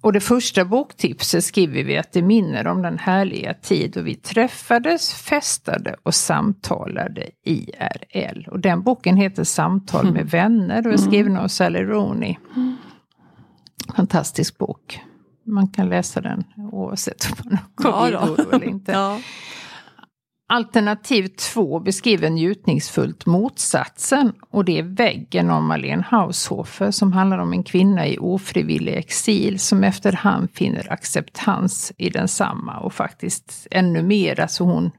och 0.01 0.13
det 0.13 0.21
första 0.21 0.65
boktipset 0.65 1.45
skriver 1.45 1.85
vi 1.85 1.99
att 1.99 2.13
det 2.13 2.23
minner 2.23 2.67
om 2.67 2.83
den 2.83 2.99
härliga 2.99 3.55
tid 3.55 3.91
då 3.91 4.01
vi 4.01 4.15
träffades, 4.15 5.15
festade 5.15 5.97
och 6.03 6.15
samtalade 6.15 7.31
IRL. 7.45 8.49
Och 8.51 8.61
den 8.61 8.83
boken 8.83 9.17
heter 9.17 9.45
Samtal 9.45 10.13
med 10.13 10.31
vänner 10.31 10.87
och 10.87 10.93
är 10.93 10.97
skriven 10.97 11.37
av 11.37 11.49
Sally 11.49 11.83
Rooney. 11.83 12.37
Fantastisk 13.97 14.59
bok. 14.59 15.01
Man 15.47 15.69
kan 15.69 15.89
läsa 15.89 16.21
den 16.21 16.45
oavsett 16.57 17.27
om 17.31 17.37
man 17.45 17.59
har 17.93 18.13
Ja 18.13 18.27
covid 18.27 18.47
eller 18.53 18.65
inte. 18.65 18.93
Ja. 19.03 19.19
Alternativ 20.49 21.27
två 21.29 21.81
beskriver 21.81 22.31
njutningsfullt 22.31 23.27
motsatsen 23.27 24.33
och 24.51 24.65
det 24.65 24.79
är 24.79 24.83
Väggen 24.83 25.51
av 25.51 25.63
Marlene 25.63 26.05
Haushofer 26.11 26.91
som 26.91 27.13
handlar 27.13 27.39
om 27.39 27.53
en 27.53 27.63
kvinna 27.65 28.07
i 28.07 28.19
ofrivillig 28.19 28.95
exil 28.97 29.59
som 29.59 29.85
efterhand 29.85 30.49
finner 30.55 30.93
acceptans 30.93 31.93
i 31.97 32.11
densamma 32.11 32.79
och 32.79 32.93
faktiskt 32.95 33.67
ännu 33.71 34.03
mer, 34.03 34.41
alltså 34.41 34.65
hon 34.65 34.91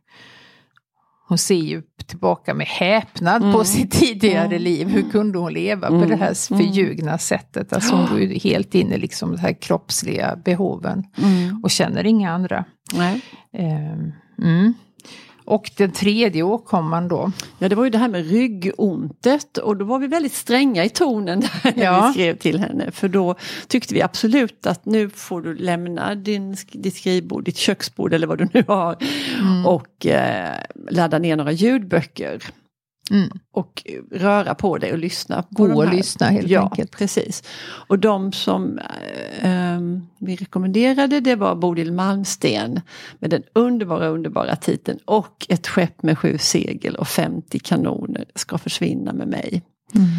hon 1.28 1.38
ser 1.38 1.56
ju 1.56 1.82
tillbaka 2.08 2.54
med 2.54 2.68
häpnad 2.68 3.42
på 3.42 3.48
Mm. 3.48 3.66
sitt 3.66 3.92
tidigare 3.92 4.46
Mm. 4.46 4.62
liv. 4.62 4.88
Hur 4.88 5.10
kunde 5.12 5.38
hon 5.40 5.54
leva 5.54 5.88
på 5.88 5.94
Mm. 5.96 6.10
det 6.10 6.16
här 6.16 6.52
Mm. 6.52 6.64
förljugna 6.64 7.18
sättet? 7.18 7.74
Alltså 7.74 7.96
hon 7.96 8.06
går 8.10 8.20
ju 8.20 8.40
helt 8.40 8.76
in 8.76 8.92
i 8.92 8.98
liksom 8.98 9.32
de 9.32 9.38
här 9.42 9.54
kroppsliga 9.62 10.36
behoven 10.46 11.04
Mm. 11.18 11.60
och 11.64 11.72
känner 11.72 12.06
inga 12.06 12.32
andra. 12.32 12.66
Och 15.46 15.72
den 15.78 15.92
tredje 15.92 16.44
åkomman 16.44 17.08
då. 17.08 17.32
Ja 17.60 17.70
det 17.70 17.76
var 17.76 17.84
ju 17.84 17.90
det 17.90 17.98
här 17.98 18.08
med 18.10 18.30
ryggontet 18.30 19.58
och 19.58 19.78
då 19.78 19.86
var 19.86 20.00
vi 20.00 20.08
väldigt 20.08 20.34
stränga 20.34 20.86
i 20.86 20.90
tonen 20.90 21.40
där 21.64 21.74
när 21.76 21.84
Ja. 21.84 22.08
vi 22.08 22.14
skrev 22.14 22.38
till 22.38 22.60
henne. 22.60 22.92
För 22.92 23.08
då 23.08 23.36
tyckte 23.68 23.94
vi 23.94 24.02
absolut 24.02 24.68
att 24.68 24.86
nu 24.86 25.10
får 25.10 25.42
du 25.42 25.56
lämna 25.56 26.16
din, 26.16 26.56
ditt 26.72 26.96
skrivbord, 26.96 27.44
ditt 27.44 27.58
köksbord 27.58 28.14
eller 28.14 28.28
vad 28.28 28.38
du 28.38 28.48
nu 28.54 28.64
har. 28.68 28.98
Mm. 29.40 29.66
Och 29.66 30.06
eh, 30.06 30.56
ladda 30.90 31.20
ner 31.20 31.36
några 31.36 31.52
ljudböcker. 31.52 32.44
Mm. 33.12 33.30
Och 33.52 33.84
röra 34.12 34.56
på 34.56 34.78
dig 34.78 34.92
och 34.92 34.98
lyssna. 34.98 35.44
Gå 35.50 35.64
och 35.64 35.94
lyssna 35.94 36.28
helt 36.28 36.48
ja, 36.50 36.62
enkelt. 36.64 36.92
precis. 36.92 37.44
Och 37.64 38.00
de 38.00 38.32
som 38.32 38.80
eh, 38.80 39.50
ehm, 39.50 40.08
vi 40.20 40.36
rekommenderade 40.36 41.20
det 41.20 41.36
var 41.36 41.56
Bodil 41.56 41.92
Malmsten 41.94 42.82
med 43.20 43.30
den 43.30 43.44
underbara, 43.54 44.08
underbara 44.08 44.56
titeln 44.56 45.00
Och 45.06 45.46
ett 45.50 45.68
skepp 45.68 46.04
med 46.04 46.18
sju 46.20 46.38
segel 46.38 46.96
och 46.96 47.08
50 47.08 47.60
kanoner 47.60 48.26
ska 48.36 48.58
försvinna 48.58 49.14
med 49.14 49.28
mig. 49.28 49.62
Mm. 49.96 50.10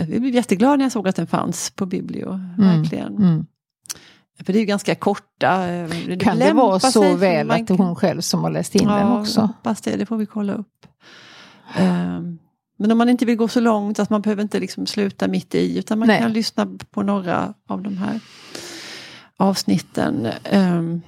Eh, 0.00 0.06
vi 0.08 0.20
blev 0.20 0.34
jätteglada 0.34 0.76
när 0.76 0.84
jag 0.84 0.92
såg 0.92 1.08
att 1.08 1.16
den 1.16 1.26
fanns 1.26 1.70
på 1.70 1.86
Biblio. 1.86 2.28
Mm. 2.28 2.52
Verkligen. 2.56 3.16
Mm. 3.16 3.46
För 4.44 4.52
det 4.52 4.58
är 4.58 4.60
ju 4.60 4.66
ganska 4.66 4.94
korta. 4.94 5.66
eh, 5.68 6.18
Kan 6.18 6.38
det 6.38 6.52
vara 6.52 6.80
så 6.80 7.16
väl 7.16 7.50
att 7.50 7.66
det 7.66 7.74
är 7.74 7.78
hon 7.78 7.96
själv 7.96 8.20
som 8.20 8.42
har 8.42 8.50
läst 8.50 8.74
in 8.74 8.88
den 8.88 8.98
Ja, 8.98 9.20
också? 9.20 9.40
jag 9.40 9.46
hoppas 9.46 9.80
det. 9.80 9.96
Det 9.96 10.06
får 10.06 10.16
vi 10.16 10.26
kolla 10.26 10.52
upp. 10.54 10.66
Ehm, 11.74 12.38
Men 12.76 12.92
om 12.92 12.98
man 12.98 13.08
inte 13.08 13.24
vill 13.24 13.36
gå 13.36 13.48
så 13.48 13.60
långt 13.60 13.98
att 13.98 14.10
man 14.10 14.20
behöver 14.20 14.42
inte 14.42 14.60
liksom 14.60 14.86
sluta 14.86 15.28
mitt 15.28 15.54
i 15.54 15.78
utan 15.78 15.98
man 15.98 16.08
Nej. 16.08 16.20
kan 16.20 16.32
lyssna 16.32 16.68
på 16.90 17.02
några 17.02 17.54
av 17.68 17.82
de 17.82 17.98
här 17.98 18.20
avsnitten. 19.36 20.28
Ehm, 20.44 21.00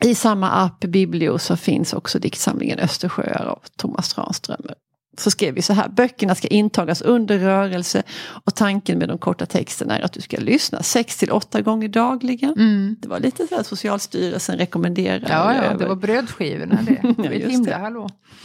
I 0.00 0.14
samma 0.14 0.50
app 0.50 0.80
Biblio 0.80 1.38
så 1.38 1.56
finns 1.56 1.92
också 1.92 2.18
diktsamlingen 2.18 2.78
Östersjöar 2.78 3.46
av 3.46 3.62
Thomas 3.76 4.14
Tranströmer. 4.14 4.74
Så 5.18 5.30
skrev 5.30 5.54
vi 5.54 5.62
så 5.62 5.72
här, 5.72 5.88
böckerna 5.88 6.34
ska 6.34 6.48
intagas 6.48 7.02
under 7.02 7.38
rörelse 7.38 8.02
och 8.44 8.54
tanken 8.54 8.98
med 8.98 9.08
de 9.08 9.18
korta 9.18 9.46
texterna 9.46 9.98
är 9.98 10.02
att 10.02 10.12
du 10.12 10.20
ska 10.20 10.36
lyssna 10.36 10.82
6 10.82 11.16
till 11.16 11.30
8 11.32 11.60
gånger 11.60 11.88
dagligen. 11.88 12.52
Mm. 12.52 12.96
Det 13.00 13.08
var 13.08 13.20
lite 13.20 13.46
så 13.46 13.54
här 13.56 13.62
Socialstyrelsen 13.62 14.56
rekommenderar. 14.58 15.26
Ja, 15.28 15.54
ja, 15.64 15.74
det 15.74 15.86
var 15.86 15.96
brödskivorna 15.96 16.78
det. 16.82 17.14
Ja, 17.24 17.32
just 17.32 17.50
himla 17.52 17.70
det. 17.70 17.76
hallå. 17.82 18.08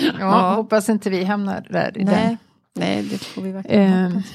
Ja, 0.00 0.12
Ja. 0.18 0.54
hoppas 0.54 0.88
inte 0.88 1.10
vi 1.10 1.24
hamnar 1.24 1.66
där 1.70 1.98
i 1.98 2.04
Nej, 2.04 2.14
den. 2.26 2.36
nej, 2.74 3.02
det 3.02 3.18
får 3.18 3.42
vi 3.42 3.52
verkligen 3.52 3.92
Ehm, 3.92 4.12
hoppas. 4.12 4.30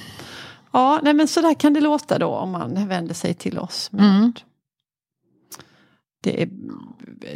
Ja, 0.74 1.00
nej, 1.04 1.14
men 1.14 1.28
så 1.28 1.42
där 1.42 1.54
kan 1.54 1.74
det 1.74 1.82
låta 1.82 2.20
då 2.20 2.28
om 2.28 2.52
man 2.52 2.88
vänder 2.88 3.14
sig 3.14 3.34
till 3.34 3.60
oss. 3.60 3.92
med 3.92 4.06
Mm. 4.06 4.34
Det 6.28 6.42
är 6.44 6.50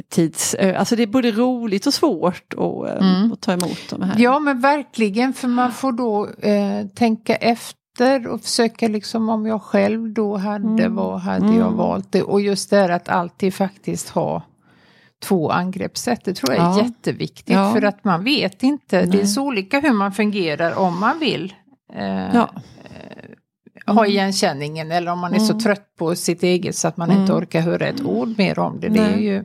tids, 0.10 0.54
eh, 0.54 0.80
alltså 0.80 0.96
det 0.96 1.04
är 1.04 1.08
både 1.08 1.32
roligt 1.32 1.86
och 1.88 1.94
svårt 1.94 2.54
att, 2.54 2.60
eh, 3.02 3.10
Mm. 3.16 3.32
att 3.32 3.42
ta 3.42 3.52
emot 3.54 3.80
de 3.90 4.02
här. 4.02 4.16
Ja 4.20 4.40
men 4.40 4.60
verkligen 4.62 5.34
för 5.34 5.48
man 5.48 5.72
får 5.72 5.92
då 5.92 6.28
eh, 6.48 6.88
tänka 6.96 7.36
efter 7.36 8.28
och 8.28 8.42
försöka 8.42 8.88
liksom 8.88 9.30
om 9.30 9.46
jag 9.46 9.62
själv 9.62 10.14
då 10.14 10.38
hade, 10.38 10.84
Mm. 10.84 10.96
vad 10.96 11.20
hade 11.20 11.46
jag 11.46 11.56
Mm. 11.68 11.76
valt 11.78 12.12
det? 12.12 12.22
Och 12.24 12.42
just 12.42 12.70
det 12.70 12.78
här 12.78 12.90
att 12.90 13.10
alltid 13.10 13.54
faktiskt 13.54 14.10
ha 14.10 14.44
två 15.24 15.50
angreppssätt, 15.52 16.26
det 16.26 16.34
tror 16.34 16.54
jag 16.54 16.62
är 16.66 16.80
Ja. 16.80 16.84
jätteviktigt 16.86 17.56
Ja. 17.56 17.72
för 17.74 17.82
att 17.82 18.04
man 18.04 18.24
vet 18.24 18.64
inte, 18.64 19.02
det 19.06 19.14
är 19.18 19.18
Nej. 19.18 19.28
så 19.28 19.44
olika 19.44 19.80
hur 19.80 19.94
man 19.94 20.12
fungerar 20.12 20.76
om 20.80 21.00
man 21.00 21.20
vill. 21.20 21.54
Eh, 21.94 22.36
Ja. 22.36 22.50
Ha 23.94 24.06
igenkänningen 24.08 24.92
eller 24.92 25.12
om 25.12 25.20
man 25.20 25.34
är 25.34 25.40
så 25.40 25.52
Mm. 25.54 25.60
trött 25.64 25.96
på 25.98 26.16
sitt 26.16 26.44
eget 26.44 26.76
så 26.76 26.88
att 26.88 26.98
man 26.98 27.10
Mm. 27.10 27.22
inte 27.22 27.34
orkar 27.34 27.62
höra 27.62 27.88
ett 27.88 28.02
ord 28.02 28.38
mer 28.38 28.60
om 28.60 28.80
det. 28.80 28.90
det 28.90 29.00
är 29.00 29.18
ju, 29.18 29.44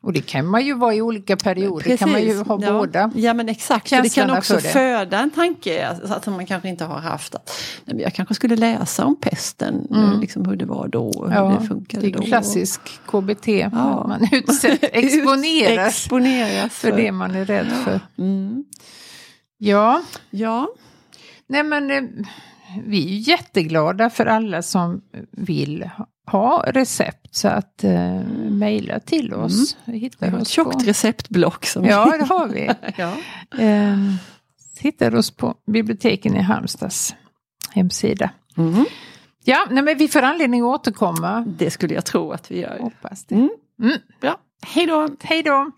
och 0.00 0.12
det 0.12 0.20
kan 0.26 0.46
man 0.46 0.66
ju 0.66 0.74
vara 0.74 0.94
i 0.94 1.02
olika 1.02 1.36
perioder, 1.36 1.84
det 1.90 1.96
kan 1.96 2.10
man 2.12 2.22
ju 2.22 2.42
ha 2.42 2.58
ja. 2.62 2.72
båda. 2.72 3.10
Ja 3.14 3.34
men 3.34 3.48
exakt, 3.48 3.88
För 3.88 4.02
det 4.02 4.14
kan 4.14 4.30
också 4.30 4.54
för 4.58 4.68
föda 4.68 5.18
en 5.18 5.30
tanke 5.30 5.86
alltså, 5.88 6.14
att 6.14 6.26
man 6.26 6.46
kanske 6.46 6.68
inte 6.68 6.84
har 6.84 6.98
haft. 6.98 7.34
Att, 7.34 7.50
nej, 7.84 7.94
men 7.94 8.02
jag 8.02 8.14
kanske 8.14 8.34
skulle 8.34 8.56
läsa 8.56 9.04
om 9.04 9.16
pesten, 9.20 9.86
Mm. 9.90 10.12
eh, 10.12 10.20
liksom 10.20 10.48
hur 10.48 10.56
det 10.56 10.64
var 10.66 10.88
då, 10.88 11.06
och 11.06 11.32
Ja, 11.32 11.48
hur 11.48 11.58
det 11.60 11.66
funkade 11.66 12.02
Det 12.06 12.08
är 12.12 12.18
då. 12.18 12.22
klassisk 12.22 12.80
KBT, 13.06 13.48
Ja. 13.72 14.06
man 14.08 14.28
utsätt, 14.32 14.78
exponeras 14.82 15.88
Exponeras 15.88 16.72
för 16.74 16.92
det 16.92 17.12
man 17.12 17.34
är 17.34 17.44
rädd 17.44 17.72
för. 17.84 18.00
Mm. 18.18 18.64
Ja, 19.58 20.02
Ja, 20.30 20.68
nej 21.46 21.62
men 21.62 21.90
eh, 21.90 22.02
vi 22.86 23.16
är 23.16 23.18
jätteglada 23.28 24.10
för 24.10 24.26
alla 24.26 24.62
som 24.62 25.00
vill 25.30 25.90
ha 26.26 26.64
recept 26.66 27.34
så 27.34 27.48
att 27.48 27.84
eh, 27.84 28.20
mejla 28.50 29.00
till 29.00 29.34
oss. 29.34 29.76
Vi 29.84 29.92
vi 29.92 29.98
hittar 29.98 30.30
har 30.30 30.36
ett 30.36 30.42
oss 30.42 30.48
tjockt 30.48 30.78
på, 30.78 30.84
receptblock. 30.84 31.66
Som 31.66 31.84
Ja, 31.84 32.16
det 32.18 32.24
har 32.24 32.48
vi. 32.48 32.70
ja. 32.96 33.12
Eh, 33.64 33.98
hittar 34.80 35.14
oss 35.14 35.30
på 35.30 35.54
biblioteken 35.66 36.36
i 36.36 36.40
Halmstads 36.40 37.14
hemsida. 37.74 38.30
Mm. 38.56 38.84
Ja, 39.44 39.66
nej, 39.70 39.82
men 39.82 39.98
vi 39.98 40.08
får 40.08 40.22
anledning 40.22 40.60
att 40.60 40.66
återkomma. 40.66 41.44
Det 41.58 41.70
skulle 41.70 41.94
jag 41.94 42.04
tro 42.04 42.32
att 42.32 42.50
vi 42.50 42.60
gör. 42.60 42.78
Hoppas 42.80 43.24
det. 43.24 43.34
Mm. 43.34 43.50
Mm. 43.82 43.98
Bra, 44.20 44.36
hej 44.66 44.86
då! 44.86 45.08
Hej 45.22 45.42
då! 45.42 45.70